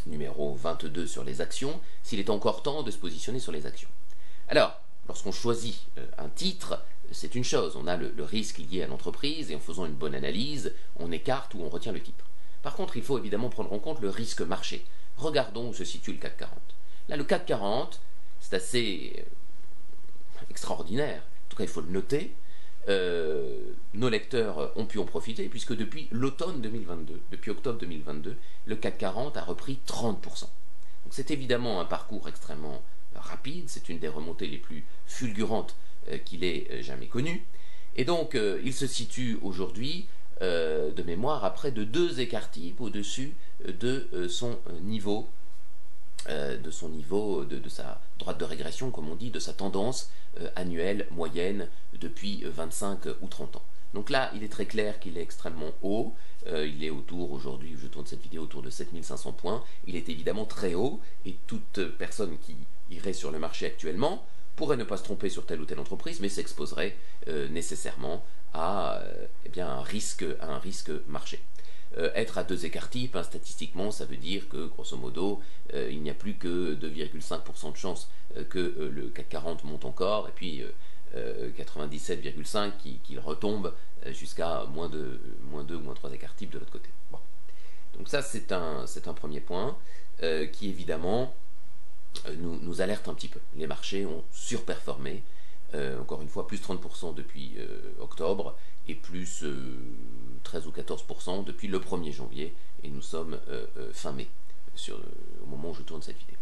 numéro 0.06 0.54
22 0.56 1.06
sur 1.08 1.24
les 1.24 1.42
actions, 1.42 1.80
s'il 2.04 2.20
est 2.20 2.30
encore 2.30 2.64
temps 2.64 2.84
de 2.84 2.92
se 2.92 2.98
positionner 2.98 3.40
sur 3.40 3.52
les 3.52 3.66
actions. 3.66 3.90
Alors, 4.48 4.80
lorsqu'on 5.08 5.32
choisit 5.32 5.82
euh, 5.98 6.06
un 6.18 6.30
titre, 6.30 6.84
c'est 7.12 7.36
une 7.36 7.44
chose, 7.44 7.76
on 7.76 7.88
a 7.88 7.98
le, 7.98 8.24
risque 8.24 8.60
lié 8.60 8.84
à 8.84 8.88
l'entreprise 8.88 9.52
et 9.52 9.56
en 9.56 9.60
faisant 9.60 9.86
une 9.86 9.94
bonne 9.94 10.16
analyse, 10.16 10.74
on 10.98 11.12
écarte 11.12 11.54
ou 11.54 11.62
on 11.62 11.70
retient 11.70 11.92
le 11.92 12.02
titre. 12.02 12.26
Par 12.62 12.76
contre, 12.76 12.96
il 12.96 13.04
faut 13.04 13.18
évidemment 13.18 13.50
prendre 13.50 13.74
en 13.74 13.80
compte 13.80 14.02
le 14.02 14.10
risque 14.10 14.42
marché. 14.42 14.86
Regardons 15.18 15.70
où 15.70 15.74
se 15.74 15.84
situe 15.84 16.14
le 16.14 16.20
CAC 16.20 16.38
40. 16.38 16.60
Là, 17.10 17.18
le 17.18 17.24
CAC 17.24 17.46
40, 17.48 18.00
c'est 18.40 18.56
assez 18.56 19.14
euh, 19.18 20.42
extraordinaire, 20.50 21.22
en 21.22 21.50
tout 21.50 21.58
cas 21.58 21.64
il 21.64 21.70
faut 21.70 21.82
le 21.82 21.90
noter. 21.92 22.36
Euh, 22.90 23.74
nos 23.94 24.10
lecteurs 24.10 24.72
ont 24.76 24.86
pu 24.86 24.98
en 24.98 25.06
profiter 25.06 25.48
puisque 25.50 25.76
depuis 25.76 26.08
l'automne 26.12 26.62
2022, 26.62 27.22
depuis 27.32 27.52
octobre 27.52 27.78
2022, 27.80 28.38
le 28.66 28.76
CAC 28.76 28.98
40 28.98 29.38
a 29.38 29.42
repris 29.44 29.80
30%. 29.86 30.42
Donc 30.42 30.50
c'est 31.10 31.32
évidemment 31.32 31.80
un 31.80 31.86
parcours 31.86 32.28
extrêmement 32.28 32.82
rapide, 33.22 33.66
c'est 33.68 33.90
une 33.90 34.00
des 34.00 34.08
remontées 34.08 34.48
les 34.48 34.58
plus 34.58 34.86
fulgurantes 35.06 35.76
euh, 36.10 36.18
qu'il 36.18 36.44
ait 36.44 36.68
euh, 36.72 36.82
jamais 36.82 37.06
connu. 37.06 37.46
Et 37.96 38.06
donc, 38.06 38.34
euh, 38.34 38.60
il 38.66 38.74
se 38.74 38.88
situe 38.88 39.38
aujourd'hui, 39.44 40.08
de 40.42 41.04
mémoire, 41.04 41.46
à 41.46 41.54
près 41.54 41.72
de 41.72 41.84
deux 41.84 42.20
écarts 42.20 42.50
types 42.50 42.82
au-dessus 42.82 43.36
de 43.64 44.28
son 44.28 44.58
niveau, 44.82 45.30
de 46.28 46.72
son 46.72 46.90
niveau, 46.90 47.46
de, 47.46 47.70
sa 47.70 48.02
droite 48.18 48.40
de 48.40 48.46
régression, 48.46 48.90
comme 48.90 49.08
on 49.08 49.16
dit, 49.16 49.30
de 49.30 49.38
sa 49.38 49.54
tendance 49.54 50.10
annuelle 50.56 51.06
moyenne 51.12 51.68
depuis 51.94 52.44
25 52.44 53.06
ou 53.22 53.28
30 53.28 53.58
ans. 53.58 53.66
Donc 53.94 54.10
là, 54.10 54.32
il 54.34 54.42
est 54.44 54.52
très 54.52 54.66
clair 54.66 55.00
qu'il 55.00 55.16
est 55.20 55.22
extrêmement 55.22 55.74
haut. 55.84 56.16
il 56.48 56.84
est 56.84 56.90
autour, 56.90 57.34
aujourd'hui, 57.34 57.76
je 57.80 57.86
tourne 57.86 58.08
cette 58.08 58.24
vidéo 58.24 58.42
autour 58.42 58.64
de 58.64 58.72
7500 58.72 59.34
points. 59.34 59.64
Il 59.86 59.96
est 59.96 60.10
évidemment 60.10 60.46
très 60.46 60.74
haut 60.74 61.00
et 61.24 61.36
toute 61.46 61.82
personne 62.00 62.36
qui 62.40 62.56
irait 62.92 63.14
sur 63.14 63.32
le 63.32 63.40
marché 63.40 63.66
actuellement 63.66 64.26
pourrait 64.56 64.78
ne 64.78 64.84
pas 64.84 64.98
se 64.98 65.04
tromper 65.04 65.30
sur 65.30 65.46
telle 65.46 65.62
ou 65.62 65.66
telle 65.66 65.80
entreprise, 65.80 66.20
mais 66.20 66.30
s'exposerait 66.30 66.96
nécessairement 67.50 68.24
à, 68.54 69.02
eh 69.46 69.50
bien, 69.50 69.68
un, 69.68 69.82
risque, 69.82 70.26
marché. 71.08 71.42
être 71.98 72.38
à 72.38 72.44
deux 72.44 72.66
écarts 72.66 72.90
types, 72.90 73.16
hein, 73.16 73.24
statistiquement, 73.24 73.92
ça 73.92 74.06
veut 74.06 74.18
dire 74.18 74.50
que, 74.50 74.68
grosso 74.68 74.98
modo, 74.98 75.42
il 75.74 76.02
n'y 76.02 76.10
a 76.10 76.14
plus 76.14 76.36
que 76.36 76.76
2,5% 76.76 77.72
de 77.72 77.78
chance 77.78 78.10
que 78.50 78.92
le 78.94 79.08
CAC 79.08 79.30
40 79.30 79.64
monte 79.64 79.86
encore, 79.86 80.28
et 80.28 80.34
puis 80.36 80.64
97,5% 81.16 82.72
qu'il 83.04 83.20
retombe 83.20 83.74
jusqu'à 84.12 84.66
moins, 84.66 84.90
de, 84.90 85.20
moins 85.50 85.64
2 85.64 85.76
ou 85.76 85.80
moins 85.80 85.94
3 85.94 86.12
écarts 86.12 86.36
types 86.36 86.52
de 86.52 86.60
l'autre 86.60 86.72
côté. 86.72 86.90
Donc 87.98 88.10
ça, 88.10 88.22
c'est 88.22 88.52
un, 88.52 89.14
premier 89.14 89.42
point 89.42 89.78
euh, 90.24 90.48
qui, 90.48 90.70
évidemment, 90.70 91.24
euh, 91.24 91.26
nous, 92.38 92.60
nous, 92.62 92.82
alerte 92.82 93.08
un 93.08 93.14
petit 93.14 93.28
peu. 93.28 93.40
Les 93.56 93.68
marchés 93.68 94.06
ont 94.06 94.24
surperformé, 94.32 95.24
euh, 95.74 96.00
encore 96.00 96.22
une 96.22 96.30
fois, 96.30 96.48
plus 96.48 96.62
30% 96.62 97.14
depuis 97.16 97.58
octobre 98.00 98.58
et 98.88 98.96
plus 98.96 99.44
13 100.44 100.68
ou 100.68 100.72
14% 100.72 101.44
depuis 101.46 101.68
le 101.68 101.80
1er 101.80 102.12
janvier, 102.12 102.54
et 102.84 102.90
nous 102.90 103.02
sommes 103.02 103.40
fin 103.94 104.12
mai, 104.12 104.28
au 105.44 105.46
moment 105.46 105.70
où 105.70 105.74
je 105.74 105.84
tourne 105.84 106.02
cette 106.02 106.18
vidéo. 106.18 106.38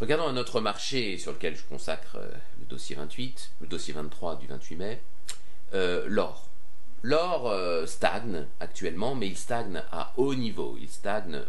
Regardons 0.00 0.28
un 0.28 0.36
autre 0.36 0.60
marché 0.60 1.18
sur 1.18 1.32
lequel 1.32 1.56
je 1.56 1.64
consacre 1.64 2.18
le 2.60 2.66
dossier 2.66 2.96
28, 2.96 3.50
le 3.60 3.66
dossier 3.66 3.92
23 3.94 4.36
du 4.36 4.46
28 4.46 4.76
mai, 4.76 5.02
l'or. 6.06 6.48
L'or 7.02 7.48
euh, 7.48 7.86
stagne 7.86 8.46
actuellement, 8.58 9.14
mais 9.14 9.28
il 9.28 9.36
stagne 9.36 9.82
à 9.92 10.12
haut 10.16 10.34
niveau. 10.34 10.76
Il 10.80 10.88
stagne 10.88 11.40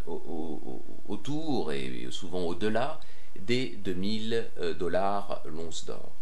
autour 1.08 1.72
et 1.72 2.06
souvent 2.10 2.42
au-delà 2.42 3.00
des 3.38 3.76
2000 3.84 4.48
euh, 4.58 4.74
dollars 4.74 5.42
l'once 5.46 5.84
d'or. 5.86 6.12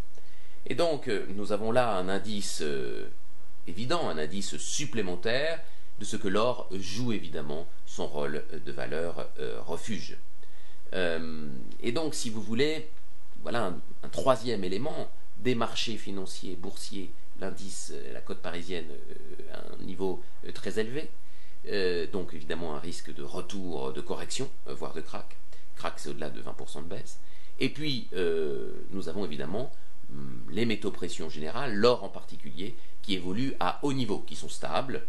Et 0.67 0.75
donc, 0.75 1.09
euh, 1.09 1.27
nous 1.35 1.53
avons 1.53 1.73
là 1.73 1.97
un 1.97 2.09
indice 2.09 2.63
évident, 3.67 4.09
un 4.09 4.17
indice 4.17 4.57
supplémentaire 4.57 5.61
de 5.99 6.05
ce 6.05 6.17
que 6.17 6.29
l'or 6.29 6.69
joue 6.73 7.13
évidemment 7.13 7.67
son 7.85 8.07
rôle 8.07 8.45
de 8.65 8.73
valeur 8.73 9.29
refuge. 9.67 10.17
et 10.93 11.93
donc, 11.93 12.15
si 12.15 12.31
vous 12.31 12.41
voulez, 12.41 12.89
voilà 13.43 13.75
un 14.03 14.09
troisième 14.09 14.63
élément 14.63 15.11
des 15.39 15.57
marchés 15.57 15.97
financiers 15.97 16.55
boursiers 16.55 17.11
l'indice, 17.41 17.93
euh, 17.95 18.13
la 18.13 18.21
cote 18.21 18.39
parisienne 18.39 18.87
euh, 18.91 19.55
à 19.55 19.75
un 19.75 19.85
niveau 19.85 20.23
euh, 20.47 20.53
très 20.53 20.79
élevé. 20.79 21.09
donc 22.13 22.33
évidemment 22.33 22.77
un 22.77 22.79
risque 22.79 23.13
de 23.13 23.23
retour, 23.23 23.93
de 23.93 24.01
correction, 24.01 24.49
voire 24.67 24.95
de 24.95 25.03
crack. 25.03 25.37
Crack 25.77 25.95
c'est 25.99 26.09
au-delà 26.09 26.31
de 26.31 26.41
20% 26.41 26.85
de 26.85 26.89
baisse. 26.89 27.19
Et 27.59 27.69
puis 27.69 28.09
nous 28.91 29.09
avons 29.09 29.25
évidemment 29.25 29.71
hum, 30.11 30.43
les 30.51 30.65
métaux 30.65 30.91
pression 30.91 31.29
générales, 31.29 31.75
l'or 31.75 32.05
en 32.05 32.09
particulier, 32.09 32.75
qui 33.03 33.15
évoluent 33.15 33.55
à 33.61 33.81
haut 33.83 33.93
niveau, 33.93 34.21
qui 34.21 34.37
sont 34.37 34.49
stables, 34.49 35.05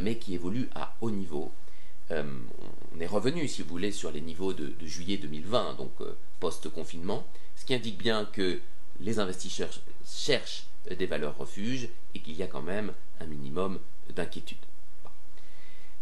mais 0.00 0.18
qui 0.18 0.34
évoluent 0.34 0.70
à 0.74 0.94
haut 1.00 1.10
niveau. 1.10 1.52
on 2.10 3.00
est 3.00 3.06
revenu, 3.06 3.46
si 3.46 3.62
vous 3.62 3.68
voulez, 3.68 3.92
sur 3.92 4.10
les 4.10 4.22
niveaux 4.22 4.54
de, 4.54 4.72
de 4.80 4.86
juillet 4.86 5.18
2020, 5.18 5.74
donc 5.74 5.92
post-confinement, 6.40 7.24
ce 7.54 7.64
qui 7.64 7.74
indique 7.74 7.98
bien 7.98 8.24
que 8.24 8.58
les 9.00 9.18
investisseurs 9.20 9.80
cherchent 10.04 10.64
des 10.90 11.06
valeurs 11.06 11.36
refuges 11.36 11.88
et 12.14 12.20
qu'il 12.20 12.34
y 12.34 12.42
a 12.42 12.46
quand 12.46 12.62
même 12.62 12.92
un 13.20 13.26
minimum 13.26 13.78
d'inquiétude. 14.10 14.58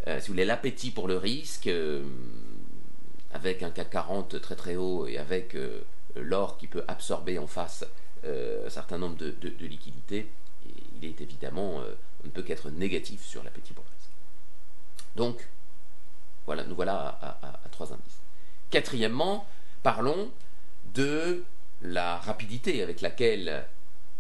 Euh, 0.06 0.20
si 0.20 0.28
vous 0.28 0.32
voulez, 0.34 0.44
l'appétit 0.44 0.90
pour 0.90 1.06
le 1.06 1.16
risque, 1.16 1.68
euh, 1.68 2.04
avec 3.32 3.62
un 3.62 3.70
CAC 3.70 3.90
40 3.90 4.40
très 4.40 4.56
très 4.56 4.76
haut 4.76 5.06
et 5.06 5.18
avec 5.18 5.54
euh, 5.54 5.82
l'or 6.16 6.58
qui 6.58 6.66
peut 6.66 6.84
absorber 6.88 7.38
en 7.38 7.46
face 7.46 7.84
un 8.24 8.70
certain 8.70 8.98
nombre 8.98 9.16
de, 9.16 9.34
liquidités, 9.58 10.28
il 10.64 11.08
est 11.08 11.20
évidemment, 11.20 11.78
on 12.22 12.26
ne 12.26 12.30
peut 12.30 12.42
qu'être 12.42 12.70
négatif 12.70 13.26
sur 13.26 13.42
l'appétit 13.42 13.72
pour 13.72 13.82
le 13.82 13.90
risque. 13.90 14.10
Donc, 15.16 15.48
voilà, 16.46 16.62
nous 16.62 16.76
voilà 16.76 17.18
à 17.20 17.68
trois 17.72 17.92
indices. 17.92 18.20
Quatrièmement, 18.70 19.44
parlons 19.82 20.30
de 20.94 21.42
la 21.82 22.18
rapidité 22.18 22.80
avec 22.80 23.00
laquelle 23.00 23.66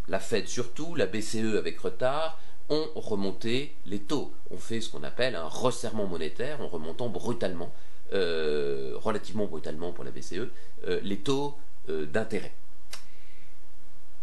la 0.08 0.18
Fed 0.18 0.48
surtout, 0.48 0.94
la 0.94 1.06
BCE 1.06 1.56
avec 1.56 1.78
retard, 1.78 2.38
ont 2.68 2.88
remonté 2.94 3.74
les 3.86 4.00
taux. 4.00 4.32
On 4.50 4.56
fait 4.56 4.80
ce 4.80 4.90
qu'on 4.90 5.02
appelle 5.02 5.36
un 5.36 5.48
resserrement 5.48 6.06
monétaire 6.06 6.60
en 6.60 6.68
remontant 6.68 7.08
brutalement, 7.08 7.72
euh, 8.12 8.94
relativement 8.96 9.46
brutalement 9.46 9.92
pour 9.92 10.04
la 10.04 10.10
BCE, 10.10 10.48
euh, 10.86 11.00
les 11.02 11.18
taux 11.18 11.56
euh, 11.88 12.06
d'intérêt. 12.06 12.52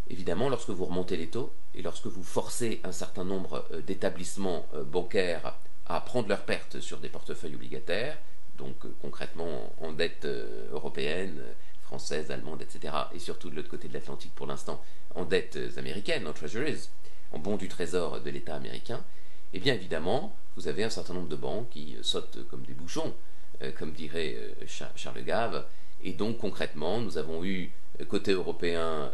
Évidemment, 0.09 0.49
lorsque 0.49 0.69
vous 0.69 0.85
remontez 0.85 1.17
les 1.17 1.27
taux 1.27 1.53
et 1.75 1.81
lorsque 1.81 2.07
vous 2.07 2.23
forcez 2.23 2.81
un 2.83 2.91
certain 2.91 3.23
nombre 3.23 3.67
d'établissements 3.85 4.65
bancaires 4.91 5.55
à 5.85 6.01
prendre 6.01 6.27
leurs 6.27 6.45
pertes 6.45 6.79
sur 6.79 6.97
des 6.97 7.09
portefeuilles 7.09 7.53
obligataires, 7.53 8.17
donc 8.57 8.75
concrètement 9.03 9.71
en 9.79 9.93
dette 9.93 10.25
européenne, 10.71 11.43
française, 11.89 12.29
allemande, 12.29 12.61
etc., 12.61 12.93
et 13.15 13.19
surtout 13.19 13.49
de 13.49 13.55
l'autre 13.55 13.67
côté 13.67 13.87
de 13.87 13.93
l'Atlantique 13.95 14.33
pour 14.35 14.45
l'instant, 14.45 14.79
en 15.15 15.25
dettes 15.25 15.57
américaines, 15.75 16.27
en 16.27 16.33
treasuries, 16.33 16.87
en 17.31 17.39
bons 17.39 17.57
du 17.57 17.67
trésor 17.67 18.21
de 18.21 18.29
l'État 18.29 18.55
américain, 18.55 19.03
eh 19.53 19.59
bien 19.59 19.73
évidemment, 19.73 20.35
vous 20.55 20.67
avez 20.67 20.83
un 20.83 20.91
certain 20.91 21.15
nombre 21.15 21.29
de 21.29 21.35
banques 21.35 21.69
qui 21.71 21.97
sautent 22.03 22.47
comme 22.47 22.61
des 22.61 22.73
bouchons, 22.73 23.15
euh, 23.63 23.71
comme 23.71 23.91
dirait 23.91 24.35
euh, 24.37 24.53
Charles 24.95 25.23
Gave, 25.23 25.65
et 26.03 26.13
donc 26.13 26.37
concrètement, 26.37 26.99
nous 26.99 27.17
avons 27.17 27.43
eu 27.43 27.71
euh, 27.99 28.05
côté 28.05 28.33
européen 28.33 29.11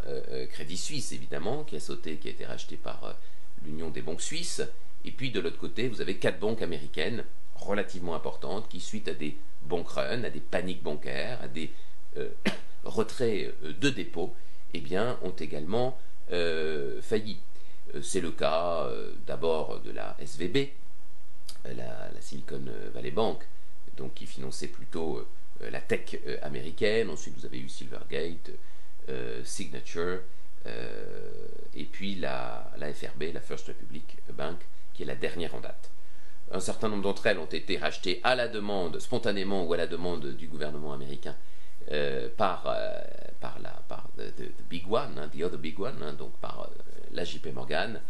Crédit 0.50 0.76
Suisse, 0.76 1.12
évidemment, 1.12 1.64
qui 1.64 1.76
a 1.76 1.80
sauté, 1.80 2.16
qui 2.16 2.28
a 2.28 2.30
été 2.30 2.44
racheté 2.44 2.76
par 2.76 3.16
l'Union 3.64 3.88
des 3.88 4.02
banques 4.02 4.20
suisses, 4.20 4.62
et 5.06 5.12
puis 5.12 5.30
de 5.30 5.40
l'autre 5.40 5.58
côté, 5.58 5.88
vous 5.88 6.02
avez 6.02 6.16
quatre 6.16 6.38
banques 6.38 6.60
américaines 6.60 7.24
relativement 7.54 8.14
importantes 8.14 8.68
qui, 8.68 8.80
suite 8.80 9.08
à 9.08 9.14
des 9.14 9.34
bank 9.62 9.88
runs, 9.88 10.24
à 10.24 10.30
des 10.30 10.40
paniques 10.40 10.82
bancaires, 10.82 11.40
à 11.42 11.48
des 11.48 11.70
retraits 12.86 13.54
de 13.62 13.90
dépôts, 13.90 14.34
eh 14.74 14.80
bien, 14.80 15.18
ont 15.22 15.30
également 15.30 15.98
euh, 16.32 17.00
failli. 17.02 17.38
Euh, 17.94 18.02
c'est 18.02 18.20
le 18.20 18.32
cas 18.32 18.84
euh, 18.86 19.12
d'abord 19.26 19.80
de 19.80 19.92
la 19.92 20.16
SVB, 20.18 20.70
la, 21.64 22.10
Silicon 22.20 22.62
Valley 22.94 23.10
Bank, 23.10 23.42
donc 23.96 24.14
qui 24.14 24.26
finançait 24.26 24.68
plutôt 24.68 25.26
la 25.60 25.80
tech 25.80 26.18
américaine. 26.42 27.10
Ensuite, 27.10 27.36
vous 27.38 27.46
avez 27.46 27.58
eu 27.58 27.68
Silvergate, 27.68 28.50
Signature, 29.44 30.20
et 31.74 31.84
puis 31.84 32.16
la, 32.16 32.70
FRB, 32.78 33.32
la 33.32 33.40
First 33.40 33.68
Republic 33.68 34.16
Bank, 34.32 34.58
qui 34.94 35.02
est 35.02 35.06
la 35.06 35.14
dernière 35.14 35.54
en 35.54 35.60
date. 35.60 35.90
Un 36.52 36.60
certain 36.60 36.88
nombre 36.88 37.02
d'entre 37.02 37.26
elles 37.26 37.38
ont 37.38 37.46
été 37.46 37.78
rachetées 37.78 38.20
à 38.22 38.34
la 38.34 38.48
demande, 38.48 38.98
spontanément 39.00 39.64
ou 39.64 39.72
à 39.72 39.76
la 39.76 39.86
demande 39.86 40.26
du 40.36 40.46
gouvernement 40.46 40.92
américain, 40.92 41.36
par 42.36 42.66
par 43.40 43.58
la 43.62 43.70
par 43.88 44.08
the, 44.16 44.50
big 44.68 44.90
one, 44.90 45.18
hein, 45.18 45.30
the 45.32 45.42
other 45.42 45.58
big 45.58 45.78
one, 45.78 46.02
hein, 46.02 46.12
donc 46.12 46.32
par 46.40 46.62
euh, 46.62 46.74
la 47.12 47.24
JP 47.24 47.48
Morgan, 47.54 48.00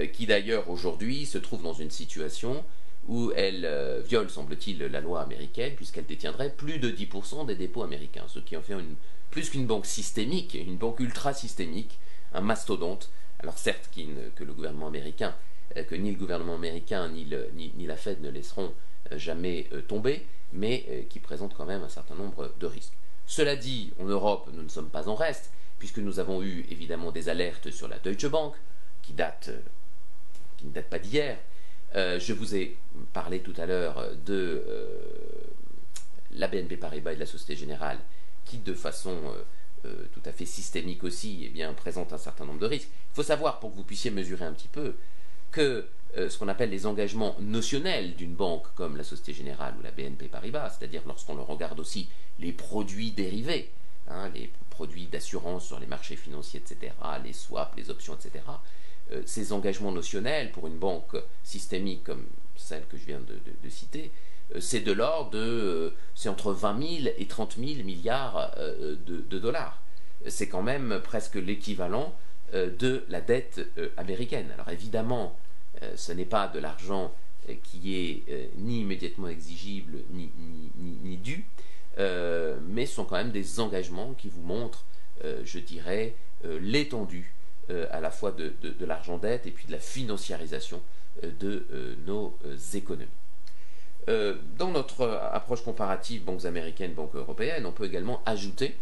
euh, 0.00 0.06
qui 0.06 0.26
d'ailleurs 0.26 0.68
aujourd'hui 0.70 1.26
se 1.26 1.38
trouve 1.38 1.62
dans 1.62 1.72
une 1.72 1.90
situation 1.90 2.64
où 3.06 3.32
elle 3.36 3.64
euh, 3.64 4.02
viole, 4.04 4.28
semble-t-il, 4.28 4.78
la 4.78 5.00
loi 5.00 5.22
américaine, 5.22 5.74
puisqu'elle 5.74 6.06
détiendrait 6.06 6.50
plus 6.50 6.78
de 6.78 6.90
10% 6.90 7.46
des 7.46 7.54
dépôts 7.54 7.82
américains, 7.82 8.24
ce 8.28 8.38
qui 8.38 8.56
en 8.56 8.62
fait 8.62 8.74
plus 9.30 9.50
qu'une 9.50 9.66
banque 9.66 9.86
systémique, 9.86 10.54
une 10.54 10.76
banque 10.76 11.00
ultra 11.00 11.32
systémique, 11.32 11.98
un 12.32 12.40
mastodonte. 12.40 13.10
Alors 13.40 13.56
certes, 13.56 13.90
que 14.34 14.44
le 14.44 14.52
gouvernement 14.52 14.88
américain, 14.88 15.34
que 15.88 15.94
ni 15.94 16.10
le 16.10 16.18
gouvernement 16.18 16.56
américain 16.56 17.08
ni, 17.08 17.24
ni 17.76 17.86
la 17.86 17.96
Fed 17.96 18.20
ne 18.20 18.30
laisseront 18.30 18.72
jamais 19.12 19.68
tomber, 19.86 20.26
mais 20.52 21.06
qui 21.08 21.20
présente 21.20 21.54
quand 21.54 21.66
même 21.66 21.82
un 21.82 21.88
certain 21.88 22.16
nombre 22.16 22.52
de 22.58 22.66
risques. 22.66 22.94
Cela 23.28 23.56
dit, 23.56 23.92
en 24.00 24.06
Europe, 24.06 24.48
nous 24.54 24.62
ne 24.62 24.70
sommes 24.70 24.88
pas 24.88 25.06
en 25.06 25.14
reste, 25.14 25.50
puisque 25.78 25.98
nous 25.98 26.18
avons 26.18 26.42
eu 26.42 26.64
évidemment 26.70 27.12
des 27.12 27.28
alertes 27.28 27.70
sur 27.70 27.86
la 27.86 27.98
Deutsche 27.98 28.26
Bank, 28.26 28.54
qui, 29.02 29.14
euh, 29.20 29.60
ne 30.64 30.70
date 30.70 30.86
pas 30.86 30.98
d'hier. 30.98 31.38
Euh, 31.94 32.18
je 32.18 32.32
vous 32.32 32.56
ai 32.56 32.78
parlé 33.12 33.40
tout 33.40 33.52
à 33.58 33.66
l'heure 33.66 34.02
de 34.24 34.64
euh, 34.66 34.98
la 36.32 36.48
BNP 36.48 36.78
Paribas 36.78 37.12
et 37.12 37.14
de 37.16 37.20
la 37.20 37.26
Société 37.26 37.54
Générale, 37.54 37.98
qui 38.46 38.58
de 38.58 38.74
façon 38.74 39.14
tout 40.12 40.22
à 40.24 40.32
fait 40.32 40.44
systémique 40.44 41.04
aussi 41.04 41.44
eh 41.44 41.50
bien, 41.50 41.72
présente 41.72 42.12
un 42.12 42.18
certain 42.18 42.44
nombre 42.44 42.58
de 42.58 42.66
risques. 42.66 42.88
Il 43.12 43.14
faut 43.14 43.22
savoir, 43.22 43.60
pour 43.60 43.70
que 43.70 43.76
vous 43.76 43.84
puissiez 43.84 44.10
mesurer 44.10 44.44
un 44.44 44.52
petit 44.52 44.68
peu, 44.68 44.94
que 45.50 45.86
ce 46.16 46.36
qu'on 46.38 46.48
appelle 46.48 46.70
les 46.70 46.86
engagements 46.86 47.36
notionnels 47.38 48.16
d'une 48.16 48.34
banque 48.34 48.66
comme 48.74 48.96
la 48.96 49.04
Société 49.04 49.34
Générale 49.34 49.74
ou 49.78 49.82
la 49.82 49.90
BNP 49.90 50.26
Paribas, 50.28 50.70
c'est-à-dire 50.70 51.02
lorsqu'on 51.06 51.36
le 51.36 51.42
regarde 51.42 51.78
aussi 51.78 52.08
les 52.40 52.52
produits 52.52 53.12
dérivés, 53.12 53.70
hein, 54.08 54.30
les 54.34 54.50
produits 54.70 55.06
d'assurance 55.06 55.66
sur 55.66 55.80
les 55.80 55.86
marchés 55.86 56.16
financiers, 56.16 56.60
etc., 56.60 56.92
les 57.24 57.32
swaps, 57.32 57.76
les 57.76 57.90
options, 57.90 58.14
etc., 58.14 58.44
euh, 59.12 59.22
ces 59.24 59.52
engagements 59.52 59.92
notionnels 59.92 60.52
pour 60.52 60.66
une 60.66 60.78
banque 60.78 61.16
systémique 61.42 62.04
comme 62.04 62.26
celle 62.56 62.86
que 62.86 62.96
je 62.96 63.04
viens 63.04 63.20
de, 63.20 63.68
citer, 63.70 64.10
euh, 64.54 64.60
c'est 64.60 64.80
de 64.80 64.92
l'ordre 64.92 65.30
de, 65.30 65.38
euh, 65.38 65.90
c'est 66.14 66.28
entre 66.28 66.52
20 66.52 67.02
000 67.02 67.14
et 67.16 67.26
30 67.26 67.56
000 67.58 67.84
milliards 67.84 68.54
de, 69.06 69.38
dollars. 69.38 69.80
c'est 70.26 70.48
quand 70.48 70.62
même 70.62 71.00
presque 71.02 71.36
l'équivalent 71.36 72.14
de 72.52 73.04
la 73.08 73.20
dette 73.20 73.60
américaine. 73.96 74.50
Alors 74.54 74.68
évidemment, 74.70 75.36
ce 75.96 76.12
n'est 76.12 76.24
pas 76.24 76.48
de 76.48 76.58
l'argent 76.58 77.12
qui 77.62 77.96
est 77.96 78.50
ni 78.56 78.80
immédiatement 78.80 79.28
exigible 79.28 79.98
ni, 80.10 81.16
dû, 81.18 81.44
mais 81.96 82.86
ce 82.86 82.94
sont 82.94 83.04
quand 83.04 83.16
même 83.16 83.32
des 83.32 83.60
engagements 83.60 84.14
qui 84.14 84.28
vous 84.28 84.42
montrent, 84.42 84.84
je 85.22 85.58
dirais, 85.58 86.14
l'étendue 86.44 87.34
à 87.90 88.00
la 88.00 88.10
fois 88.10 88.32
de, 88.32 88.54
de 88.62 88.84
l'argent 88.86 89.18
dette 89.18 89.46
et 89.46 89.50
puis 89.50 89.66
de 89.66 89.72
la 89.72 89.80
financiarisation 89.80 90.80
de 91.22 91.96
nos 92.06 92.36
économies. 92.74 93.08
Euh, 94.08 94.36
dans 94.56 94.70
notre 94.70 95.06
approche 95.32 95.62
comparative 95.62 96.24
banques 96.24 96.46
américaines, 96.46 96.94
banques 96.94 97.14
européennes, 97.14 97.66
on 97.66 97.72
peut 97.72 97.84
également 97.84 98.22
ajouter 98.24 98.74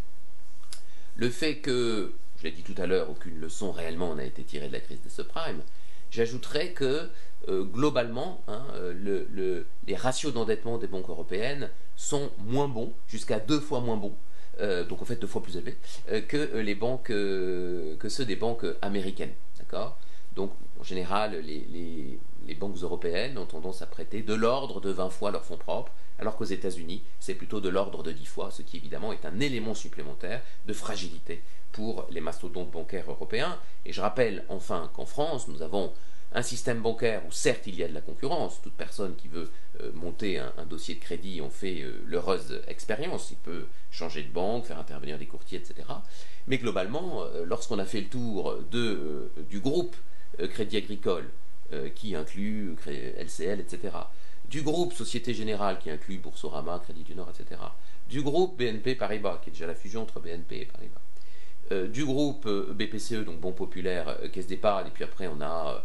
le 1.16 1.30
fait 1.30 1.56
que, 1.56 2.12
je 2.38 2.44
l'ai 2.44 2.50
dit 2.50 2.62
tout 2.62 2.74
à 2.80 2.86
l'heure, 2.86 3.10
aucune 3.10 3.38
leçon 3.38 3.72
réellement 3.72 4.14
n'a 4.14 4.24
été 4.24 4.42
tirée 4.42 4.68
de 4.68 4.72
la 4.72 4.80
crise 4.80 5.00
des 5.00 5.10
subprimes. 5.10 5.62
J'ajouterais 6.10 6.72
que 6.72 7.08
euh, 7.48 7.64
globalement, 7.64 8.42
hein, 8.48 8.64
les 9.02 9.96
ratios 9.96 10.32
d'endettement 10.32 10.78
des 10.78 10.86
banques 10.86 11.08
européennes 11.08 11.70
sont 11.96 12.30
moins 12.38 12.68
bons, 12.68 12.92
jusqu'à 13.08 13.40
deux 13.40 13.60
fois 13.60 13.80
moins 13.80 13.96
bons, 13.96 14.14
euh, 14.60 14.84
donc 14.84 15.02
en 15.02 15.04
fait 15.04 15.16
deux 15.16 15.26
fois 15.26 15.42
plus 15.42 15.56
élevés, 15.56 15.76
que 16.28 18.08
ceux 18.08 18.24
des 18.24 18.36
banques 18.36 18.66
américaines. 18.82 19.32
Donc 20.34 20.52
en 20.78 20.82
général, 20.82 21.40
les, 21.40 22.18
les 22.46 22.54
banques 22.54 22.76
européennes 22.76 23.38
ont 23.38 23.46
tendance 23.46 23.82
à 23.82 23.86
prêter 23.86 24.22
de 24.22 24.34
l'ordre 24.34 24.80
de 24.80 24.90
20 24.90 25.10
fois 25.10 25.30
leurs 25.30 25.44
fonds 25.44 25.56
propres, 25.56 25.92
alors 26.18 26.36
qu'aux 26.36 26.44
États-Unis, 26.44 27.02
c'est 27.20 27.34
plutôt 27.34 27.60
de 27.60 27.68
l'ordre 27.68 28.02
de 28.02 28.12
10 28.12 28.24
fois, 28.26 28.50
ce 28.50 28.62
qui 28.62 28.76
évidemment 28.76 29.12
est 29.12 29.26
un 29.26 29.40
élément 29.40 29.74
supplémentaire 29.74 30.42
de 30.66 30.72
fragilité 30.72 31.42
pour 31.76 32.06
les 32.10 32.20
mastodontes 32.20 32.70
bancaires 32.70 33.08
européens. 33.08 33.58
Et 33.84 33.92
je 33.92 34.00
rappelle 34.00 34.44
enfin 34.48 34.90
qu'en 34.94 35.06
France, 35.06 35.46
nous 35.46 35.62
avons 35.62 35.92
un 36.32 36.42
système 36.42 36.80
bancaire 36.80 37.22
où 37.26 37.30
certes 37.30 37.66
il 37.68 37.76
y 37.76 37.84
a 37.84 37.88
de 37.88 37.94
la 37.94 38.00
concurrence, 38.00 38.60
toute 38.60 38.74
personne 38.74 39.14
qui 39.14 39.28
veut 39.28 39.50
euh, 39.80 39.92
monter 39.94 40.38
un, 40.38 40.66
dossier 40.68 40.96
de 40.96 41.00
crédit 41.00 41.40
en 41.40 41.50
fait 41.50 41.82
euh, 41.82 42.02
l'heureuse 42.04 42.60
expérience, 42.66 43.30
il 43.30 43.36
peut 43.36 43.66
changer 43.90 44.24
de 44.24 44.32
banque, 44.32 44.64
faire 44.66 44.78
intervenir 44.78 45.18
des 45.18 45.26
courtiers, 45.26 45.58
etc. 45.58 45.86
Mais 46.48 46.58
globalement, 46.58 47.22
euh, 47.22 47.44
lorsqu'on 47.44 47.78
a 47.78 47.84
fait 47.84 48.00
le 48.00 48.08
tour 48.08 48.58
de, 48.70 49.30
du 49.48 49.60
groupe 49.60 49.94
Crédit 50.50 50.76
Agricole, 50.78 51.30
euh, 51.72 51.88
qui 51.88 52.14
inclut 52.14 52.76
LCL, 52.86 53.58
etc. 53.58 53.92
Du 54.48 54.62
groupe 54.62 54.92
Société 54.92 55.34
Générale 55.34 55.80
qui 55.80 55.90
inclut 55.90 56.18
Boursorama, 56.18 56.78
Crédit 56.78 57.02
du 57.02 57.16
Nord, 57.16 57.30
etc. 57.30 57.60
Du 58.08 58.22
groupe 58.22 58.56
BNP 58.56 58.94
Paribas, 58.94 59.40
qui 59.42 59.50
est 59.50 59.52
déjà 59.52 59.66
la 59.66 59.74
fusion 59.74 60.02
entre 60.02 60.20
BNP 60.20 60.60
et 60.60 60.64
Paribas. 60.66 61.00
Euh, 61.72 61.88
du 61.88 62.04
groupe 62.04 62.46
euh, 62.46 62.72
BPCE, 62.72 63.24
donc 63.24 63.40
Bon 63.40 63.52
Populaire, 63.52 64.18
Caisse 64.32 64.46
d'épargne, 64.46 64.86
et 64.88 64.90
puis 64.90 65.04
après 65.04 65.26
on 65.26 65.40
a 65.40 65.84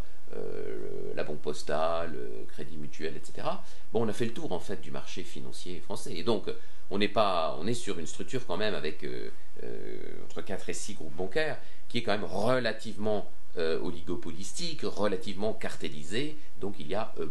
la 1.14 1.26
Banque 1.26 1.42
Postale, 1.42 2.16
Crédit 2.48 2.78
Mutuel, 2.78 3.18
etc. 3.18 3.46
Bon, 3.92 4.06
on 4.06 4.08
a 4.08 4.14
fait 4.14 4.24
le 4.24 4.32
tour 4.32 4.54
en 4.54 4.62
fait 4.62 4.80
du 4.80 4.90
marché 4.90 5.24
financier 5.24 5.82
français. 5.82 6.14
Et 6.16 6.24
donc, 6.24 6.46
on 6.90 7.02
est, 7.02 7.10
pas, 7.10 7.58
on 7.60 7.68
est 7.68 7.74
sur 7.74 8.00
une 8.00 8.08
structure 8.08 8.48
quand 8.48 8.56
même 8.56 8.74
avec 8.74 9.06
entre 10.24 10.42
4 10.42 10.70
et 10.70 10.74
6 10.74 10.94
groupes 10.94 11.16
bancaires 11.18 11.58
qui 11.90 11.98
est 11.98 12.04
quand 12.04 12.14
même 12.14 12.24
relativement 12.24 13.30
euh, 13.58 13.82
oligopolistique, 13.82 14.84
relativement 14.84 15.52
cartélisé, 15.52 16.38
donc 16.62 16.76
il 16.80 16.88
y 16.88 16.96
a 16.96 17.14
euh, 17.20 17.26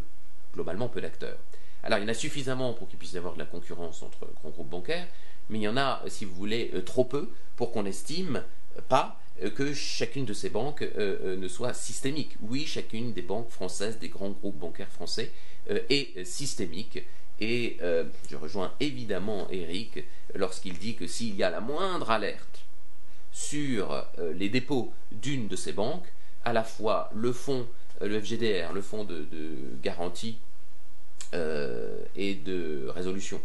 globalement 0.53 0.87
peu 0.87 1.01
d'acteurs. 1.01 1.39
Alors 1.83 1.99
il 1.99 2.03
y 2.03 2.05
en 2.05 2.09
a 2.09 2.15
suffisamment 2.15 2.75
pour 2.75 2.89
qu'il 2.89 2.99
puisse 2.99 3.15
y 3.15 3.17
avoir 3.17 3.33
de 3.33 3.39
la 3.39 3.47
concurrence 3.47 4.03
entre 4.03 4.27
grands 4.35 4.51
groupes 4.51 4.69
bancaires, 4.69 5.07
mais 5.51 5.59
il 5.59 5.63
y 5.63 5.69
en 5.69 5.77
a, 5.77 6.03
si 6.09 6.25
vous 6.25 6.35
voulez, 6.35 6.71
euh, 6.75 6.83
trop 6.83 7.05
peu 7.05 7.29
pour 7.57 7.73
qu'on 7.73 7.85
estime 7.85 8.43
pas 8.89 9.21
que 9.55 9.73
chacune 9.73 10.27
de 10.27 10.35
ces 10.35 10.51
banques 10.51 10.83
ne 10.83 11.49
soit 11.49 11.73
systémique. 11.73 12.37
Oui, 12.43 12.67
chacune 12.67 13.15
des 13.15 13.23
banques 13.23 13.49
françaises, 13.49 13.99
des 13.99 14.11
grands 14.11 14.31
groupes 14.31 14.59
bancaires 14.59 14.91
français, 14.91 15.33
est 15.67 16.25
systémique. 16.25 17.03
Et 17.41 17.79
je 18.31 18.37
rejoins 18.37 18.73
évidemment 18.81 19.49
Eric 19.51 20.05
lorsqu'il 20.35 20.79
dit 20.79 20.95
que 20.95 21.07
s'il 21.07 21.37
y 21.37 21.43
a 21.43 21.49
la 21.49 21.61
moindre 21.61 22.11
alerte 22.11 22.51
sur 23.33 23.93
euh, 23.93 24.33
les 24.35 24.49
dépôts 24.49 24.93
d'une 25.13 25.49
de 25.49 25.57
ces 25.57 25.73
banques, 25.73 26.07
à 26.45 26.53
la 26.53 26.65
fois 26.65 27.11
le 27.15 27.33
fonds, 27.33 27.67
euh, 28.03 28.09
le 28.09 28.21
FGDR, 28.21 28.73
le 28.73 28.83
fonds 28.83 29.05
de, 29.05 29.27
garantie 29.83 30.39
euh, 31.35 32.03
et 32.17 32.35
de 32.35 32.89
résolution, 32.89 33.41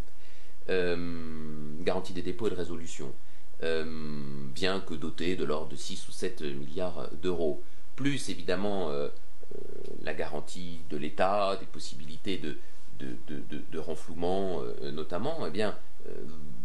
garantie 0.67 2.13
des 2.13 2.21
dépôts 2.21 2.47
et 2.47 2.49
de 2.49 2.55
résolution, 2.55 3.13
bien 3.61 4.79
que 4.79 4.93
doté 4.93 5.35
de 5.35 5.43
l'ordre 5.43 5.69
de 5.69 5.75
6 5.75 6.07
ou 6.07 6.11
7 6.11 6.41
milliards 6.41 7.09
d'euros, 7.21 7.61
plus 7.95 8.29
évidemment 8.29 8.91
la 10.03 10.13
garantie 10.13 10.79
de 10.89 10.97
l'État, 10.97 11.55
des 11.59 11.65
possibilités 11.65 12.39
de, 12.99 13.77
renflouement 13.77 14.61
notamment, 14.91 15.39
eh 15.53 15.63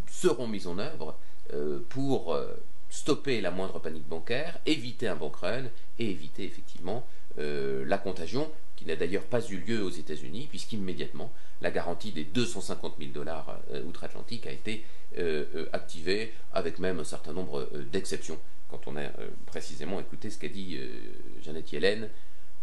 seront 0.08 0.46
mises 0.46 0.66
en 0.66 0.78
œuvre 0.78 1.16
pour 1.90 2.36
stopper 2.90 3.40
la 3.40 3.50
moindre 3.50 3.78
panique 3.78 4.06
bancaire, 4.06 4.58
éviter 4.66 5.08
un 5.08 5.16
bank 5.16 5.36
run 5.36 5.64
et 5.98 6.10
éviter 6.10 6.44
effectivement 6.44 7.06
euh, 7.38 7.84
la 7.86 7.98
contagion, 7.98 8.50
qui 8.80 8.86
n'a 8.86 8.96
d'ailleurs 8.96 9.24
pas 9.24 9.46
eu 9.46 9.58
lieu 9.58 9.84
aux 9.84 9.90
États-Unis, 9.90 10.46
puisqu'immédiatement 10.48 11.30
la 11.60 11.70
garantie 11.70 12.12
des 12.12 12.24
250 12.24 12.94
000 12.98 13.10
dollars 13.12 13.60
euh, 13.72 13.84
outre-Atlantique 13.84 14.46
a 14.46 14.50
été 14.50 14.84
euh, 15.18 15.66
activée, 15.74 16.32
avec 16.54 16.78
même 16.78 16.98
un 16.98 17.04
certain 17.04 17.34
nombre 17.34 17.68
d'exceptions, 17.92 18.38
quand 18.70 18.80
on 18.86 18.96
a 18.96 19.08
précisément 19.46 20.00
écouté 20.00 20.30
ce 20.30 20.38
qu'a 20.38 20.48
dit 20.48 20.78
Janet 21.42 21.72
Yellen, 21.72 22.08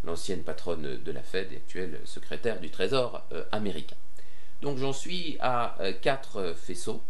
l'ancienne 0.06 0.42
patronne 0.42 0.98
de 1.04 1.12
la 1.12 1.22
Fed 1.22 1.52
et 1.52 1.58
actuelle 1.58 2.00
secrétaire 2.06 2.62
du 2.62 2.70
Trésor 2.70 3.28
américain. 3.52 3.98
Donc 4.62 4.78
j'en 4.78 4.94
suis 4.94 5.36
à 5.42 5.78
quatre 6.02 6.56
faisceaux. 6.56 7.04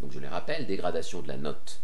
Donc 0.00 0.12
je 0.12 0.20
les 0.20 0.28
rappelle, 0.28 0.66
dégradation 0.66 1.20
de 1.20 1.28
la 1.28 1.36
note 1.36 1.82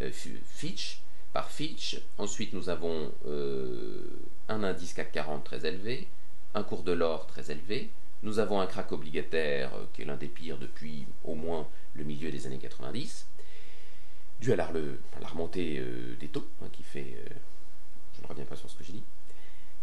euh, 0.00 0.10
Fitch, 0.12 1.00
par 1.34 1.50
Fitch. 1.50 2.00
Ensuite, 2.16 2.52
nous 2.54 2.70
avons 2.70 3.12
euh, 3.26 4.08
un 4.48 4.62
indice 4.62 4.94
CAC 4.94 5.10
40 5.12 5.44
très 5.44 5.66
élevé, 5.66 6.06
un 6.54 6.62
cours 6.62 6.84
de 6.84 6.92
l'or 6.92 7.26
très 7.26 7.50
élevé. 7.50 7.90
Nous 8.22 8.38
avons 8.38 8.60
un 8.60 8.66
crack 8.66 8.92
obligataire 8.92 9.74
euh, 9.74 9.84
qui 9.92 10.02
est 10.02 10.04
l'un 10.04 10.16
des 10.16 10.28
pires 10.28 10.58
depuis 10.58 11.06
au 11.24 11.34
moins 11.34 11.66
le 11.94 12.04
milieu 12.04 12.30
des 12.30 12.46
années 12.46 12.58
90, 12.58 13.26
dû 14.40 14.52
à 14.52 14.56
la, 14.56 14.70
remontée 15.28 15.82
des 16.20 16.28
taux, 16.28 16.46
hein, 16.62 16.68
qui 16.72 16.82
fait... 16.82 17.16
je 18.16 18.22
ne 18.22 18.28
reviens 18.28 18.44
pas 18.44 18.56
sur 18.56 18.70
ce 18.70 18.76
que 18.76 18.84
j'ai 18.84 18.92
dit. 18.92 19.02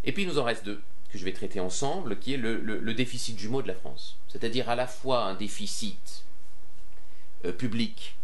Et 0.05 0.13
puis, 0.13 0.23
il 0.23 0.29
nous 0.29 0.39
en 0.39 0.43
reste 0.43 0.65
deux 0.65 0.81
que 1.09 1.17
je 1.17 1.25
vais 1.25 1.33
traiter 1.33 1.59
ensemble, 1.59 2.17
qui 2.19 2.33
est 2.33 2.37
le, 2.37 2.93
déficit 2.93 3.37
jumeau 3.37 3.61
de 3.61 3.67
la 3.67 3.75
France. 3.75 4.17
C'est-à-dire 4.29 4.69
à 4.69 4.75
la 4.75 4.87
fois 4.87 5.25
un 5.25 5.35
déficit 5.35 6.25
public 7.57 8.15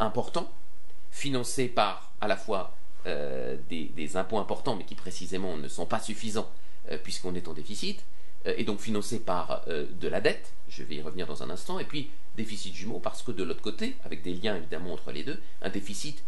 important, 0.00 0.50
financé 1.10 1.68
par 1.68 2.05
à 2.26 2.28
la 2.28 2.36
fois 2.36 2.74
euh, 3.06 3.56
des, 3.70 4.16
impôts 4.16 4.38
importants, 4.38 4.74
mais 4.74 4.84
qui 4.84 4.96
précisément 4.96 5.56
ne 5.56 5.68
sont 5.68 5.86
pas 5.86 6.00
suffisants 6.00 6.50
euh, 6.90 6.98
puisqu'on 6.98 7.34
est 7.36 7.46
en 7.46 7.52
déficit, 7.52 8.04
euh, 8.46 8.54
et 8.56 8.64
donc 8.64 8.80
financé 8.80 9.20
par 9.20 9.64
de 9.66 10.08
la 10.08 10.20
dette, 10.20 10.52
je 10.68 10.82
vais 10.82 10.96
y 10.96 11.02
revenir 11.02 11.26
dans 11.26 11.42
un 11.42 11.50
instant, 11.50 11.78
et 11.78 11.84
puis 11.84 12.10
déficit 12.36 12.74
jumeau 12.74 12.98
parce 12.98 13.22
que 13.22 13.30
de 13.30 13.44
l'autre 13.44 13.62
côté, 13.62 13.94
avec 14.04 14.22
des 14.22 14.34
liens 14.34 14.56
évidemment 14.56 14.92
entre 14.92 15.12
les 15.12 15.22
deux, 15.22 15.38
un 15.62 15.70
déficit 15.70 16.22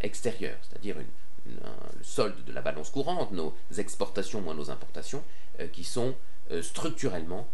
extérieur, 0.00 0.56
c'est-à-dire 0.62 0.96
le 1.46 1.52
solde 2.02 2.44
de 2.44 2.52
la 2.52 2.60
balance 2.60 2.90
courante, 2.90 3.32
nos 3.32 3.54
exportations 3.76 4.40
moins 4.40 4.54
nos 4.54 4.70
importations, 4.70 5.22
qui 5.72 5.84
sont 5.84 6.14
structurellement 6.60 7.48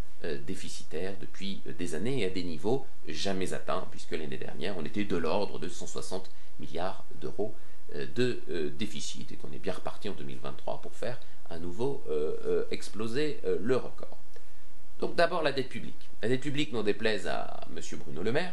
déficitaires 0.47 1.15
depuis 1.21 1.63
des 1.79 1.95
années 1.95 2.21
et 2.21 2.27
à 2.27 2.31
des 2.31 2.45
niveaux 2.45 2.87
jamais 3.07 3.53
atteints, 3.53 3.87
puisque 3.91 4.13
l'année 4.13 4.37
dernière 4.37 4.77
on 4.77 4.85
était 4.85 5.05
de 5.05 5.17
l'ordre 5.17 5.59
de 5.59 5.69
160 5.69 6.31
milliards 6.61 7.05
d'euros 7.21 7.55
de 7.94 8.40
euh, 8.51 8.70
déficit 8.70 9.33
et 9.33 9.37
qu'on 9.37 9.51
est 9.53 9.59
bien 9.59 9.72
reparti 9.72 10.09
en 10.09 10.14
2023 10.14 10.81
pour 10.83 10.94
faire 10.94 11.18
à 11.48 11.59
nouveau 11.59 12.03
euh, 12.11 12.64
exploser 12.70 13.40
le 13.61 13.77
record. 13.77 14.18
Donc 15.01 15.14
d'abord 15.14 15.42
la 15.42 15.53
dette 15.53 15.68
publique. 15.68 16.09
La 16.22 16.29
dette 16.29 16.40
publique 16.40 16.72
n'en 16.72 16.83
déplaise 16.83 17.27
à 17.27 17.61
M. 17.74 17.81
Bruno 17.98 18.22
Le 18.22 18.33
Maire. 18.33 18.53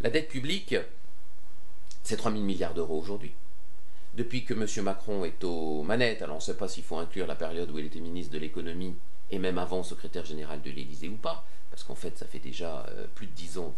La 0.00 0.10
dette 0.10 0.28
publique, 0.28 0.76
c'est 2.04 2.16
3 2.16 2.30
000 2.30 2.42
milliards 2.44 2.72
d'euros 2.72 2.98
aujourd'hui. 2.98 3.32
Depuis 4.14 4.44
que 4.44 4.54
M. 4.54 4.66
Macron 4.84 5.24
est 5.24 5.44
aux 5.44 5.82
manettes, 5.82 6.22
alors 6.22 6.36
on 6.36 6.38
ne 6.38 6.44
sait 6.44 6.56
pas 6.56 6.68
s'il 6.68 6.84
faut 6.84 6.96
inclure 6.96 7.26
la 7.26 7.34
période 7.34 7.70
où 7.70 7.78
il 7.78 7.86
était 7.86 8.00
ministre 8.00 8.32
de 8.32 8.38
l'économie 8.38 8.96
et 9.30 9.38
même 9.38 9.58
avant 9.58 9.82
secrétaire 9.82 10.24
général 10.24 10.62
de 10.62 10.70
l'Élysée 10.70 11.08
ou 11.08 11.16
pas, 11.16 11.44
parce 11.70 11.84
qu'en 11.84 11.94
fait 11.94 12.16
ça 12.16 12.26
fait 12.26 12.38
déjà 12.38 12.86
plus 13.14 13.26
de 13.26 13.32
10 13.32 13.58
ans 13.58 13.74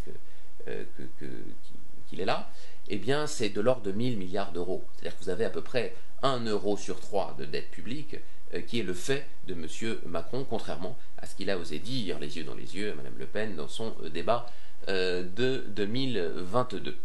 qu'il 2.11 2.20
est 2.20 2.27
là, 2.27 2.51
eh 2.88 2.99
bien 2.99 3.27
c'est 3.27 3.49
de 3.49 3.61
l'ordre 3.61 3.83
de 3.83 3.92
1000 3.92 4.18
milliards 4.18 4.53
d'euros. 4.53 4.85
C'est-à-dire 4.96 5.18
que 5.18 5.25
vous 5.25 5.31
avez 5.31 5.44
à 5.44 5.51
peu 5.51 5.62
près 5.62 5.94
1 6.23 6.44
euro 6.44 6.77
sur 6.77 7.01
3 7.01 7.37
de 7.38 7.44
dette 7.46 7.70
publique 7.70 8.16
euh, 8.55 8.61
qui 8.62 8.81
est 8.81 8.83
le 8.83 8.94
fait 8.94 9.27
de 9.46 9.55
M. 9.55 9.99
Macron, 10.07 10.44
contrairement 10.49 10.96
à 11.18 11.27
ce 11.27 11.37
qu'il 11.37 11.51
a 11.51 11.57
osé 11.57 11.79
dire, 11.79 12.18
les 12.18 12.37
yeux 12.37 12.44
dans 12.44 12.55
les 12.55 12.77
yeux, 12.77 12.90
à 12.90 12.94
Mme 12.94 13.14
Le 13.16 13.27
Pen, 13.27 13.55
dans 13.55 13.68
son 13.68 13.94
euh, 14.03 14.09
débat 14.09 14.46
euh, 14.88 15.23
de 15.23 15.64
2022. 15.68 16.96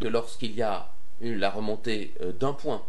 que 0.00 0.08
lorsqu'il 0.08 0.54
y 0.54 0.62
a 0.62 0.92
eu 1.22 1.34
la 1.34 1.50
remontée 1.50 2.14
d'un 2.38 2.52
point 2.52 2.82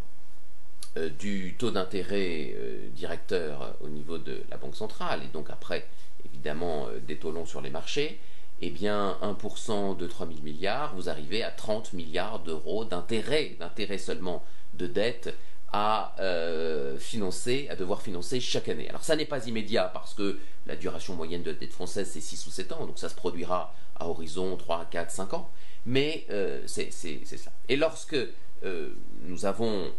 du 1.19 1.55
taux 1.57 1.71
d'intérêt 1.71 2.55
directeur 2.95 3.75
au 3.81 3.89
niveau 3.89 4.17
de 4.17 4.41
la 4.49 4.57
Banque 4.57 4.75
centrale, 4.75 5.21
et 5.23 5.27
donc 5.27 5.49
après, 5.49 5.87
évidemment, 6.25 6.87
des 7.05 7.17
taux 7.17 7.31
longs 7.31 7.45
sur 7.45 7.61
les 7.61 7.69
marchés, 7.69 8.19
eh 8.61 8.69
bien 8.69 9.17
1% 9.21 9.97
de 9.97 10.07
3 10.07 10.27
000 10.27 10.39
milliards, 10.41 10.95
vous 10.95 11.09
arrivez 11.09 11.43
à 11.43 11.51
30 11.51 11.93
milliards 11.93 12.39
d'euros 12.39 12.85
d'intérêt, 12.85 13.55
d'intérêt 13.59 13.97
seulement 13.97 14.43
de 14.73 14.87
dette 14.87 15.33
à 15.73 16.13
euh, 16.19 16.97
financer, 16.97 17.67
à 17.69 17.75
devoir 17.75 18.01
financer 18.01 18.39
chaque 18.39 18.69
année. 18.69 18.89
Alors 18.89 19.03
ça 19.03 19.15
n'est 19.15 19.25
pas 19.25 19.47
immédiat 19.47 19.89
parce 19.93 20.13
que 20.13 20.37
la 20.67 20.75
duration 20.75 21.15
moyenne 21.15 21.43
de 21.43 21.51
la 21.51 21.57
dette 21.57 21.73
française 21.73 22.09
c'est 22.11 22.21
6 22.21 22.45
ou 22.47 22.51
7 22.51 22.71
ans, 22.73 22.85
donc 22.85 22.99
ça 22.99 23.09
se 23.09 23.15
produira 23.15 23.73
à 23.99 24.07
horizon 24.07 24.55
3, 24.57 24.85
4, 24.91 25.11
5 25.11 25.33
ans, 25.33 25.49
mais 25.85 26.25
euh, 26.29 26.61
c'est 26.67 26.91
ça. 26.91 27.51
Et 27.69 27.77
lorsque 27.77 28.17
euh, 28.63 28.89
nous 29.23 29.45
avons, 29.45 29.91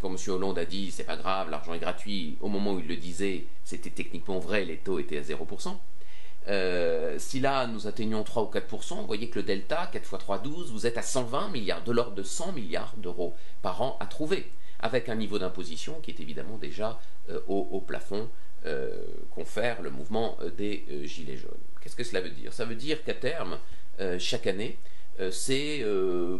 comme 0.00 0.12
M. 0.12 0.32
Hollande 0.32 0.58
a 0.58 0.64
dit, 0.64 0.90
c'est 0.90 1.04
pas 1.04 1.16
grave, 1.16 1.50
l'argent 1.50 1.74
est 1.74 1.78
gratuit, 1.78 2.38
au 2.40 2.48
moment 2.48 2.72
où 2.72 2.78
il 2.78 2.86
le 2.86 2.96
disait, 2.96 3.46
c'était 3.64 3.90
techniquement 3.90 4.38
vrai, 4.38 4.64
les 4.64 4.78
taux 4.78 4.98
étaient 4.98 5.18
à 5.18 5.22
0%. 5.22 5.76
Euh, 6.48 7.18
si 7.18 7.40
là 7.40 7.66
nous 7.66 7.86
atteignons 7.86 8.22
3 8.22 8.44
ou 8.44 8.50
4%, 8.50 8.96
vous 9.00 9.06
voyez 9.06 9.28
que 9.28 9.38
le 9.38 9.42
delta, 9.42 9.88
4 9.92 10.02
x 10.02 10.14
3, 10.18 10.38
12, 10.38 10.72
vous 10.72 10.86
êtes 10.86 10.98
à 10.98 11.02
120 11.02 11.48
milliards, 11.48 11.82
de 11.82 11.92
l'ordre 11.92 12.14
de 12.14 12.22
100 12.22 12.52
milliards 12.52 12.94
d'euros 12.96 13.34
par 13.62 13.82
an 13.82 13.96
à 14.00 14.06
trouver, 14.06 14.50
avec 14.80 15.08
un 15.08 15.16
niveau 15.16 15.38
d'imposition 15.38 16.00
qui 16.00 16.10
est 16.10 16.20
évidemment 16.20 16.56
déjà 16.56 17.00
euh, 17.30 17.40
au, 17.48 17.80
plafond 17.80 18.28
euh, 18.64 19.02
confère 19.30 19.82
le 19.82 19.90
mouvement 19.90 20.38
des 20.56 20.84
Gilets 21.04 21.36
jaunes. 21.36 21.50
Qu'est-ce 21.80 21.96
que 21.96 22.04
cela 22.04 22.20
veut 22.20 22.30
dire? 22.30 22.52
Ça 22.52 22.64
veut 22.64 22.74
dire 22.74 23.02
qu'à 23.04 23.14
terme, 23.14 23.58
chaque 24.18 24.46
année, 24.46 24.78
c'est 25.30 25.84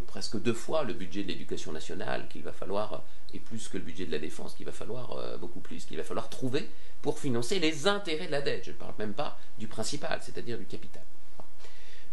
presque 0.07 0.41
deux 0.41 0.55
fois 0.55 0.85
le 0.85 0.93
budget 0.93 1.23
de 1.23 1.29
l'éducation 1.29 1.73
nationale 1.73 2.27
qu'il 2.29 2.43
va 2.43 2.53
falloir, 2.53 3.03
et 3.33 3.39
plus 3.39 3.69
que 3.69 3.79
le 3.79 3.85
budget 3.85 4.07
de 4.07 4.13
la 4.13 4.19
défense, 4.19 4.55
qu'il 4.55 4.67
va 4.67 4.73
falloir, 4.73 5.39
beaucoup 5.39 5.61
plus, 5.61 5.85
qu'il 5.85 5.97
va 5.97 6.05
falloir 6.05 6.29
trouver 6.29 6.69
pour 7.03 7.19
financer 7.19 7.59
les 7.59 7.87
intérêts 7.87 8.27
de 8.27 8.33
la 8.33 8.43
dette. 8.43 8.65
Je 8.65 8.71
ne 8.71 8.77
parle 8.77 8.95
même 8.99 9.15
pas 9.15 9.39
du 9.59 9.67
principal, 9.67 10.19
c'est-à-dire 10.23 10.59
du 10.59 10.67
capital. 10.67 11.03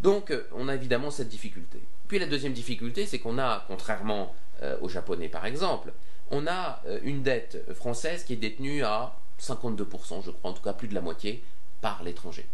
Donc, 0.04 0.32
euh, 0.32 0.45
on 0.52 0.67
a 0.67 0.76
évidemment 0.76 1.12
cette 1.12 1.30
difficulté. 1.30 1.82
Puis 2.10 2.19
la 2.19 2.28
deuxième 2.28 2.52
difficulté, 2.52 3.06
c'est 3.06 3.19
qu'on 3.19 3.39
a, 3.39 3.63
contrairement 3.67 4.36
euh, 4.62 4.78
aux 4.82 4.89
Japonais 4.89 5.30
par 5.30 5.45
exemple, 5.45 5.93
on 6.30 6.45
a 6.45 6.82
euh, 6.86 6.99
une 7.04 7.23
dette 7.23 7.73
française 7.73 8.26
qui 8.26 8.34
est 8.34 8.38
détenue 8.38 8.84
à 8.84 9.17
52%, 9.41 10.23
je 10.26 10.32
crois, 10.32 10.52
en 10.52 10.54
tout 10.54 10.62
cas 10.62 10.73
plus 10.73 10.89
de 10.89 10.93
la 10.93 10.99
moitié, 10.99 11.41
par 11.80 12.04
l'étranger. 12.04 12.45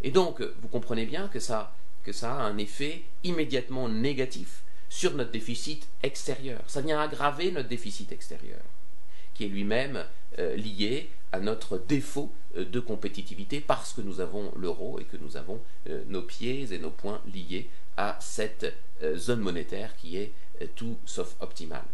Et 0.00 0.10
donc, 0.10 0.42
vous 0.60 0.68
comprenez 0.68 1.04
bien 1.04 1.28
que 1.28 1.40
ça, 1.40 1.72
que 2.04 2.12
ça 2.12 2.34
a 2.34 2.42
un 2.42 2.58
effet 2.58 3.02
immédiatement 3.24 3.88
négatif 3.88 4.62
sur 4.88 5.14
notre 5.14 5.30
déficit 5.30 5.88
extérieur. 6.02 6.60
Ça 6.66 6.80
vient 6.80 7.00
aggraver 7.00 7.50
notre 7.50 7.68
déficit 7.68 8.12
extérieur, 8.12 8.60
qui 9.32 9.44
est 9.44 9.48
lui-même 9.48 10.04
lié 10.38 11.08
à 11.34 11.40
notre 11.40 11.78
défaut 11.78 12.32
euh, 12.56 12.64
de 12.64 12.80
compétitivité 12.80 13.60
parce 13.60 13.92
que 13.92 14.00
nous 14.00 14.20
avons 14.20 14.52
l'euro 14.56 15.00
et 15.00 15.04
que 15.04 15.16
nous 15.16 15.36
avons 15.36 15.60
euh, 15.88 16.02
nos 16.06 16.22
pieds 16.22 16.72
et 16.72 16.78
nos 16.78 16.90
poings 16.90 17.20
liés 17.32 17.68
à 17.96 18.16
cette 18.20 18.72
euh, 19.02 19.16
zone 19.16 19.40
monétaire 19.40 19.96
qui 19.96 20.16
est 20.16 20.32
tout 20.76 20.96
sauf 21.04 21.34
optimale. 21.40 21.84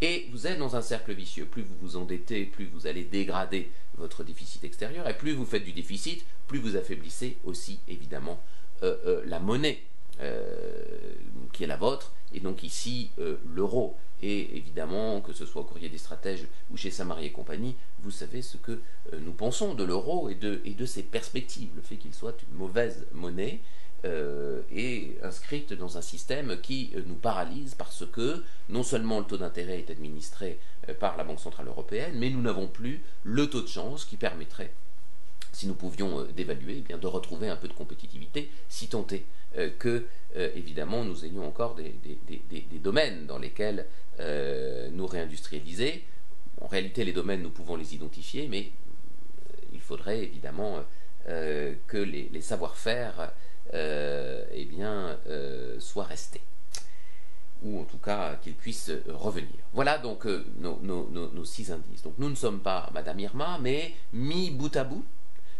Et 0.00 0.28
vous 0.32 0.46
êtes 0.46 0.58
dans 0.58 0.76
un 0.76 0.82
cercle 0.82 1.12
vicieux. 1.12 1.44
Plus 1.44 1.62
vous 1.62 1.74
vous 1.82 1.96
endettez, 1.96 2.44
plus 2.46 2.66
vous 2.66 2.86
allez 2.86 3.04
dégrader 3.04 3.70
votre 3.98 4.24
déficit 4.24 4.64
extérieur, 4.64 5.06
et 5.06 5.16
plus 5.16 5.32
vous 5.32 5.44
faites 5.44 5.64
du 5.64 5.72
déficit, 5.72 6.24
plus 6.46 6.58
vous 6.58 6.76
affaiblissez 6.76 7.36
aussi 7.44 7.78
évidemment 7.88 8.42
la 8.82 9.40
monnaie 9.40 9.82
qui 11.52 11.64
est 11.64 11.66
la 11.66 11.76
vôtre, 11.76 12.12
et 12.34 12.40
donc 12.40 12.62
ici 12.62 13.10
l'euro. 13.54 13.96
Et 14.22 14.56
évidemment, 14.56 15.20
que 15.20 15.32
ce 15.32 15.44
soit 15.44 15.60
au 15.60 15.64
courrier 15.64 15.88
des 15.88 15.98
stratèges 15.98 16.46
ou 16.70 16.76
chez 16.76 16.90
Samarie 16.90 17.26
et 17.26 17.32
compagnie, 17.32 17.76
vous 18.02 18.10
savez 18.10 18.40
ce 18.40 18.56
que 18.56 18.72
euh, 18.72 19.20
nous 19.20 19.32
pensons 19.32 19.74
de 19.74 19.84
l'euro 19.84 20.30
et 20.30 20.34
de, 20.34 20.60
et 20.64 20.86
ses 20.86 21.02
perspectives. 21.02 21.68
Le 21.76 21.82
fait 21.82 21.96
qu'il 21.96 22.14
soit 22.14 22.36
une 22.50 22.56
mauvaise 22.56 23.06
monnaie 23.12 23.60
euh, 24.06 24.62
est 24.74 25.22
inscrite 25.22 25.74
dans 25.74 25.98
un 25.98 26.02
système 26.02 26.58
qui 26.62 26.92
euh, 26.96 27.02
nous 27.06 27.14
paralyse 27.14 27.74
parce 27.74 28.06
que 28.06 28.42
non 28.70 28.82
seulement 28.82 29.18
le 29.18 29.26
taux 29.26 29.36
d'intérêt 29.36 29.80
est 29.80 29.90
administré 29.90 30.58
par 31.00 31.16
la 31.16 31.24
Banque 31.24 31.40
Centrale 31.40 31.66
Européenne, 31.66 32.12
mais 32.14 32.30
nous 32.30 32.40
n'avons 32.40 32.68
plus 32.68 33.02
le 33.24 33.50
taux 33.50 33.60
de 33.60 33.66
chance 33.66 34.04
qui 34.04 34.16
permettrait, 34.16 34.72
si 35.56 35.66
nous 35.66 35.74
pouvions 35.74 36.24
d'évaluer, 36.36 36.76
eh 36.78 36.82
bien 36.82 36.98
de 36.98 37.06
retrouver 37.06 37.48
un 37.48 37.56
peu 37.56 37.68
de 37.68 37.72
compétitivité, 37.72 38.50
si 38.68 38.88
tant 38.88 39.06
est 39.10 39.24
que, 39.78 40.04
évidemment, 40.34 41.02
nous 41.02 41.24
ayons 41.24 41.46
encore 41.46 41.74
des, 41.74 41.94
domaines 42.78 43.26
dans 43.26 43.38
lesquels 43.38 43.86
euh, 44.20 44.88
nous 44.92 45.06
réindustrialiser. 45.06 46.02
En 46.60 46.68
réalité, 46.68 47.04
les 47.04 47.12
domaines, 47.12 47.42
nous 47.42 47.50
pouvons 47.50 47.76
les 47.76 47.94
identifier, 47.94 48.48
mais 48.48 48.70
euh, 48.70 49.56
il 49.74 49.80
faudrait 49.80 50.22
évidemment 50.22 50.82
euh, 51.28 51.74
que 51.86 51.98
les, 51.98 52.40
savoir-faire 52.40 53.32
eh 53.74 54.64
bien, 54.64 55.18
soient 55.78 56.04
restés 56.04 56.40
ou 57.62 57.80
en 57.80 57.84
tout 57.84 57.98
cas 57.98 58.36
qu'ils 58.36 58.54
puissent 58.54 58.92
revenir. 59.08 59.58
Voilà 59.72 59.98
donc 59.98 60.24
nos, 60.58 61.44
six 61.44 61.72
indices. 61.72 62.02
Donc 62.02 62.14
nous 62.18 62.30
ne 62.30 62.36
sommes 62.36 62.60
pas 62.60 62.90
Madame 62.94 63.18
Irma, 63.18 63.58
mais 63.60 63.92
mis 64.12 64.50
bout 64.50 64.74
à 64.76 64.84
bout. 64.84 65.04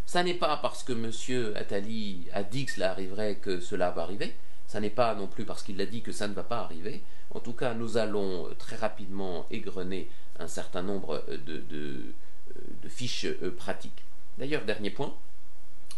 Ça 0.07 0.23
n'est 0.23 0.35
pas 0.35 0.57
parce 0.59 0.85
que 0.85 0.93
Monsieur 0.93 1.57
Attali 1.57 2.29
a 2.33 2.45
dit 2.45 2.65
que 2.65 2.73
cela 2.73 2.93
arriverait 2.93 3.37
que 3.37 3.59
cela 3.59 3.91
va 3.91 4.03
arriver. 4.03 4.35
Ça 4.69 4.81
n'est 4.81 4.89
pas 4.91 5.15
non 5.17 5.27
plus 5.27 5.45
parce 5.45 5.65
qu'il 5.65 5.81
a 5.81 5.87
dit 5.87 6.01
que 6.03 6.13
ça 6.13 6.29
ne 6.29 6.35
va 6.35 6.45
pas 6.45 6.61
arriver. 6.61 7.03
En 7.35 7.41
tout 7.41 7.53
cas, 7.53 7.75
nous 7.75 7.97
allons 7.97 8.49
très 8.57 8.77
rapidement 8.77 9.47
égrener 9.51 10.09
un 10.39 10.47
certain 10.47 10.83
nombre 10.83 11.25
de, 11.47 12.13
fiches 12.89 13.27
euh, 13.27 13.51
pratiques. 13.51 14.05
D'ailleurs, 14.39 14.65
dernier 14.65 14.91
point, 14.91 15.13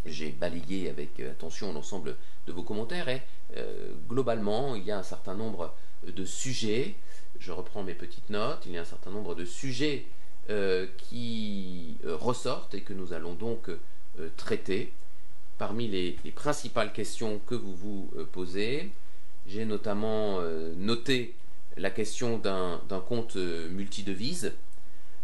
j'ai 0.06 0.30
balayé 0.30 0.88
avec 0.88 1.20
attention 1.20 1.72
l'ensemble 1.74 2.16
de 2.46 2.52
vos 2.52 2.62
commentaires 2.62 3.10
et 3.10 3.22
euh, 3.56 3.92
globalement, 4.08 4.74
il 4.74 4.84
y 4.84 4.90
a 4.90 4.98
un 4.98 5.02
certain 5.02 5.34
nombre 5.34 5.74
de 6.06 6.24
sujets, 6.24 6.94
je 7.38 7.52
reprends 7.52 7.82
mes 7.82 7.94
petites 7.94 8.30
notes, 8.30 8.62
il 8.64 8.72
y 8.72 8.78
a 8.78 8.80
un 8.80 8.86
certain 8.86 9.10
nombre 9.10 9.34
de 9.34 9.44
sujets 9.44 10.06
euh, 10.48 10.86
qui 10.96 11.98
ressortent 12.04 12.74
et 12.74 12.80
que 12.80 12.94
nous 12.94 13.12
allons 13.12 13.34
donc 13.34 13.68
traiter. 14.36 14.92
Parmi 15.58 15.88
les, 15.88 16.16
principales 16.34 16.92
questions 16.92 17.40
que 17.46 17.54
vous 17.54 17.74
vous 17.74 18.10
posez, 18.32 18.90
j'ai 19.48 19.64
notamment 19.64 20.40
euh, 20.40 20.72
noté 20.76 21.34
la 21.76 21.90
question 21.90 22.38
d'un 22.38 23.00
compte 23.08 23.36
euh, 23.36 23.68
multidevise. 23.70 24.52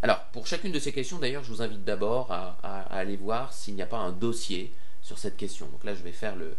Alors, 0.03 0.21
pour 0.33 0.47
chacune 0.47 0.73
de 0.73 0.79
ces 0.79 0.93
questions, 0.93 1.19
d'ailleurs, 1.19 1.45
je 1.45 1.51
vous 1.51 1.63
invite 1.63 1.85
d'abord 1.85 2.31
à, 2.31 2.57
aller 2.91 3.17
voir 3.17 3.53
s'il 3.53 3.75
n'y 3.75 3.83
a 3.83 3.87
pas 3.87 3.99
un 3.99 4.13
dossier 4.13 4.73
sur 5.03 5.19
cette 5.19 5.37
question. 5.37 5.67
Donc 5.67 5.85
là, 5.85 5.95
je 5.95 6.03
vais 6.03 6.13
faire 6.13 6.37
le, 6.37 6.55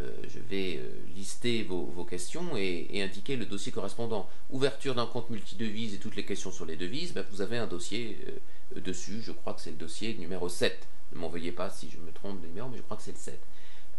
euh, 0.00 0.10
je 0.28 0.38
vais 0.40 0.80
lister 1.16 1.62
vos, 1.62 2.04
questions 2.04 2.56
et, 2.56 3.02
indiquer 3.02 3.36
le 3.36 3.46
dossier 3.46 3.72
correspondant. 3.72 4.28
Ouverture 4.50 4.94
d'un 4.94 5.06
compte 5.06 5.30
multidevise 5.30 5.94
et 5.94 5.98
toutes 5.98 6.16
les 6.16 6.24
questions 6.24 6.50
sur 6.50 6.66
les 6.66 6.76
devises, 6.76 7.12
ben, 7.14 7.24
vous 7.30 7.40
avez 7.40 7.58
un 7.58 7.66
dossier 7.66 8.18
dessus. 8.76 9.22
Je 9.22 9.32
crois 9.32 9.54
que 9.54 9.60
c'est 9.60 9.70
le 9.70 9.76
dossier 9.76 10.14
numéro 10.14 10.48
7. 10.48 10.86
Ne 11.12 11.18
m'envoyez 11.18 11.52
pas 11.52 11.70
si 11.70 11.90
je 11.90 11.98
me 11.98 12.12
trompe 12.12 12.40
de 12.40 12.46
numéro, 12.46 12.68
mais 12.68 12.76
je 12.76 12.82
crois 12.82 12.96
que 12.96 13.02
c'est 13.02 13.12
le 13.12 13.18
7. 13.18 13.40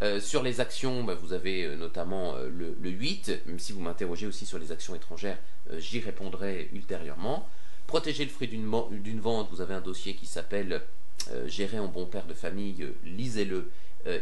Euh, 0.02 0.20
sur 0.22 0.44
les 0.44 0.62
actions, 0.62 1.04
bah, 1.04 1.14
vous 1.14 1.34
avez 1.34 1.66
euh, 1.66 1.76
notamment 1.76 2.36
euh, 2.36 2.50
le, 2.50 2.90
8, 2.90 3.42
même 3.48 3.60
si 3.60 3.74
vous 3.74 3.82
m'interrogez 3.82 4.28
aussi 4.28 4.46
sur 4.46 4.58
les 4.58 4.72
actions 4.72 4.96
étrangères, 4.96 5.38
j'y 5.78 6.00
répondrai 6.00 6.70
ultérieurement. 6.74 7.48
Protéger 7.86 8.24
le 8.24 8.30
fruit 8.30 8.48
d'une 8.48 9.20
vente, 9.20 9.50
vous 9.52 9.62
avez 9.62 9.74
un 9.74 9.82
dossier 9.82 10.16
qui 10.16 10.26
s'appelle 10.26 10.82
Gérer 11.48 11.80
en 11.80 11.88
bon 11.88 12.06
père 12.06 12.26
de 12.26 12.34
famille, 12.34 12.88
lisez-le, 13.04 13.70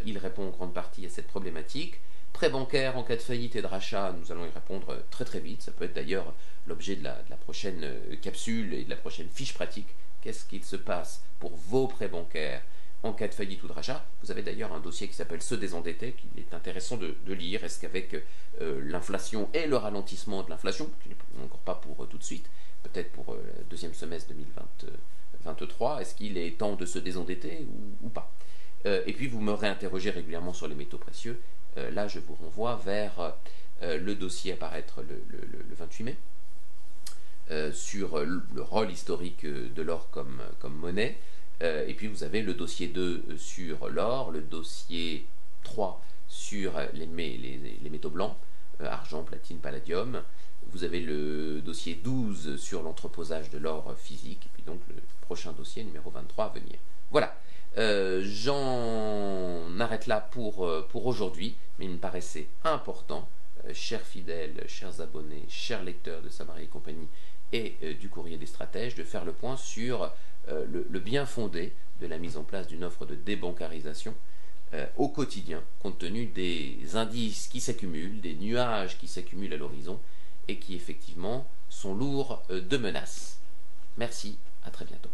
il 0.05 0.17
répond 0.17 0.47
en 0.47 0.49
grande 0.49 0.73
partie 0.73 1.05
à 1.05 1.09
cette 1.09 1.27
problématique. 1.27 1.99
Prêt 2.33 2.49
bancaire 2.49 2.97
en 2.97 3.03
cas 3.03 3.15
de 3.15 3.21
faillite 3.21 3.55
et 3.55 3.61
de 3.61 3.67
rachat, 3.67 4.15
nous 4.19 4.31
allons 4.31 4.45
y 4.45 4.49
répondre 4.49 4.97
très 5.11 5.25
très 5.25 5.39
vite, 5.39 5.61
ça 5.61 5.71
peut 5.71 5.85
être 5.85 5.93
d'ailleurs 5.93 6.33
l'objet 6.65 6.95
de, 6.95 7.01
de, 7.01 7.29
la 7.29 7.35
prochaine 7.35 7.85
capsule 8.21 8.73
et 8.73 8.83
de 8.83 8.89
la 8.89 8.95
prochaine 8.95 9.27
fiche 9.29 9.53
pratique. 9.53 9.87
Qu'est-ce 10.21 10.45
qu'il 10.45 10.63
se 10.63 10.75
passe 10.77 11.21
pour 11.39 11.55
vos 11.55 11.87
prêts 11.87 12.09
bancaires 12.09 12.61
en 13.03 13.13
cas 13.13 13.27
de 13.27 13.33
faillite 13.33 13.61
ou 13.63 13.67
de 13.67 13.73
rachat. 13.73 14.05
Vous 14.23 14.31
avez 14.31 14.41
d'ailleurs 14.41 14.73
un 14.73 14.79
dossier 14.79 15.07
qui 15.07 15.13
s'appelle 15.13 15.41
Se 15.41 15.55
désendetter, 15.55 16.13
qu'il 16.13 16.39
est 16.41 16.53
intéressant 16.53 16.97
de, 16.97 17.15
lire. 17.33 17.63
Est-ce 17.63 17.79
qu'avec 17.79 18.15
euh, 18.61 18.81
l'inflation 18.83 19.49
et 19.53 19.67
le 19.67 19.77
ralentissement 19.77 20.43
de 20.43 20.49
l'inflation, 20.49 20.89
qui 21.03 21.09
n'est 21.09 21.43
encore 21.43 21.59
pas 21.59 21.75
pour 21.75 22.03
euh, 22.03 22.07
tout 22.07 22.17
de 22.17 22.23
suite, 22.23 22.49
peut-être 22.83 23.11
pour 23.11 23.33
euh, 23.33 23.37
le 23.59 23.63
deuxième 23.65 23.93
semestre 23.93 24.33
2023, 24.33 26.01
est-ce 26.01 26.15
qu'il 26.15 26.37
est 26.37 26.57
temps 26.57 26.75
de 26.75 26.85
se 26.85 26.99
désendetter 26.99 27.67
ou, 28.01 28.09
pas? 28.09 28.31
Et 28.85 29.11
puis 29.11 29.27
vous 29.27 29.41
me 29.41 29.51
réinterrogez 29.51 30.11
régulièrement 30.11 30.53
sur 30.53 30.67
les 30.69 30.75
métaux 30.75 30.97
précieux. 30.97 31.41
là, 31.75 32.07
je 32.07 32.19
vous 32.19 32.35
renvoie 32.35 32.79
vers 32.85 33.35
le 33.81 34.15
dossier 34.15 34.53
à 34.53 34.55
paraître 34.55 35.01
le, 35.01 35.75
28 35.75 36.03
mai. 36.03 36.15
sur 37.73 38.19
le 38.19 38.61
rôle 38.61 38.89
historique 38.89 39.45
de 39.45 39.81
l'or 39.81 40.09
comme, 40.09 40.39
monnaie, 40.69 41.17
et 41.61 41.93
puis 41.95 42.07
vous 42.07 42.23
avez 42.23 42.41
le 42.41 42.53
dossier 42.53 42.87
2 42.87 43.01
euh, 43.01 43.37
sur 43.37 43.89
l'or, 43.89 44.31
le 44.31 44.41
dossier 44.41 45.25
3 45.63 46.01
sur 46.27 46.73
les, 46.93 47.07
métaux 47.89 48.09
blancs, 48.09 48.35
argent, 48.79 49.23
platine, 49.23 49.59
palladium. 49.59 50.21
Vous 50.69 50.83
avez 50.83 50.99
le 50.99 51.61
dossier 51.61 51.95
12 51.95 52.57
sur 52.57 52.83
l'entreposage 52.83 53.49
de 53.49 53.57
l'or 53.57 53.95
physique, 53.97 54.45
et 54.45 54.49
puis 54.53 54.63
donc 54.63 54.81
le 54.89 54.95
prochain 55.21 55.53
dossier 55.53 55.83
numéro 55.83 56.09
23 56.09 56.45
à 56.45 56.49
venir. 56.49 56.77
Voilà, 57.11 57.33
j'en 58.21 59.79
arrête 59.79 60.07
là 60.07 60.19
pour, 60.19 60.69
pour 60.89 61.05
aujourd'hui, 61.05 61.55
mais 61.79 61.85
il 61.85 61.91
me 61.91 61.97
paraissait 61.97 62.49
important, 62.65 63.29
chers 63.73 64.01
fidèles, 64.01 64.65
chers 64.67 64.99
abonnés, 64.99 65.45
chers 65.47 65.83
lecteurs 65.83 66.21
de 66.21 66.29
Samarie 66.29 66.63
et 66.63 66.67
compagnie, 66.67 67.07
et 67.53 67.77
du 67.99 68.09
courrier 68.09 68.37
des 68.37 68.45
stratèges, 68.45 68.95
de 68.95 69.03
faire 69.03 69.23
le 69.23 69.31
point 69.31 69.55
sur 69.55 70.11
euh, 70.49 70.65
le, 70.89 70.99
bien 70.99 71.25
fondé 71.25 71.73
de 71.99 72.07
la 72.07 72.17
mise 72.17 72.37
en 72.37 72.43
place 72.43 72.67
d'une 72.67 72.85
offre 72.85 73.05
de 73.05 73.15
débancarisation 73.15 74.15
euh, 74.73 74.85
au 74.95 75.09
quotidien, 75.09 75.61
compte 75.79 75.99
tenu 75.99 76.25
des 76.25 76.95
indices 76.95 77.47
qui 77.47 77.59
s'accumulent, 77.59 78.21
des 78.21 78.33
nuages 78.35 78.97
qui 78.97 79.07
s'accumulent 79.07 79.53
à 79.53 79.57
l'horizon 79.57 79.99
et 80.47 80.57
qui 80.57 80.75
effectivement 80.75 81.45
sont 81.69 81.93
lourds 81.93 82.43
euh, 82.49 82.61
de 82.61 82.77
menaces. 82.77 83.39
Merci, 83.97 84.37
à 84.63 84.71
très 84.71 84.85
bientôt. 84.85 85.09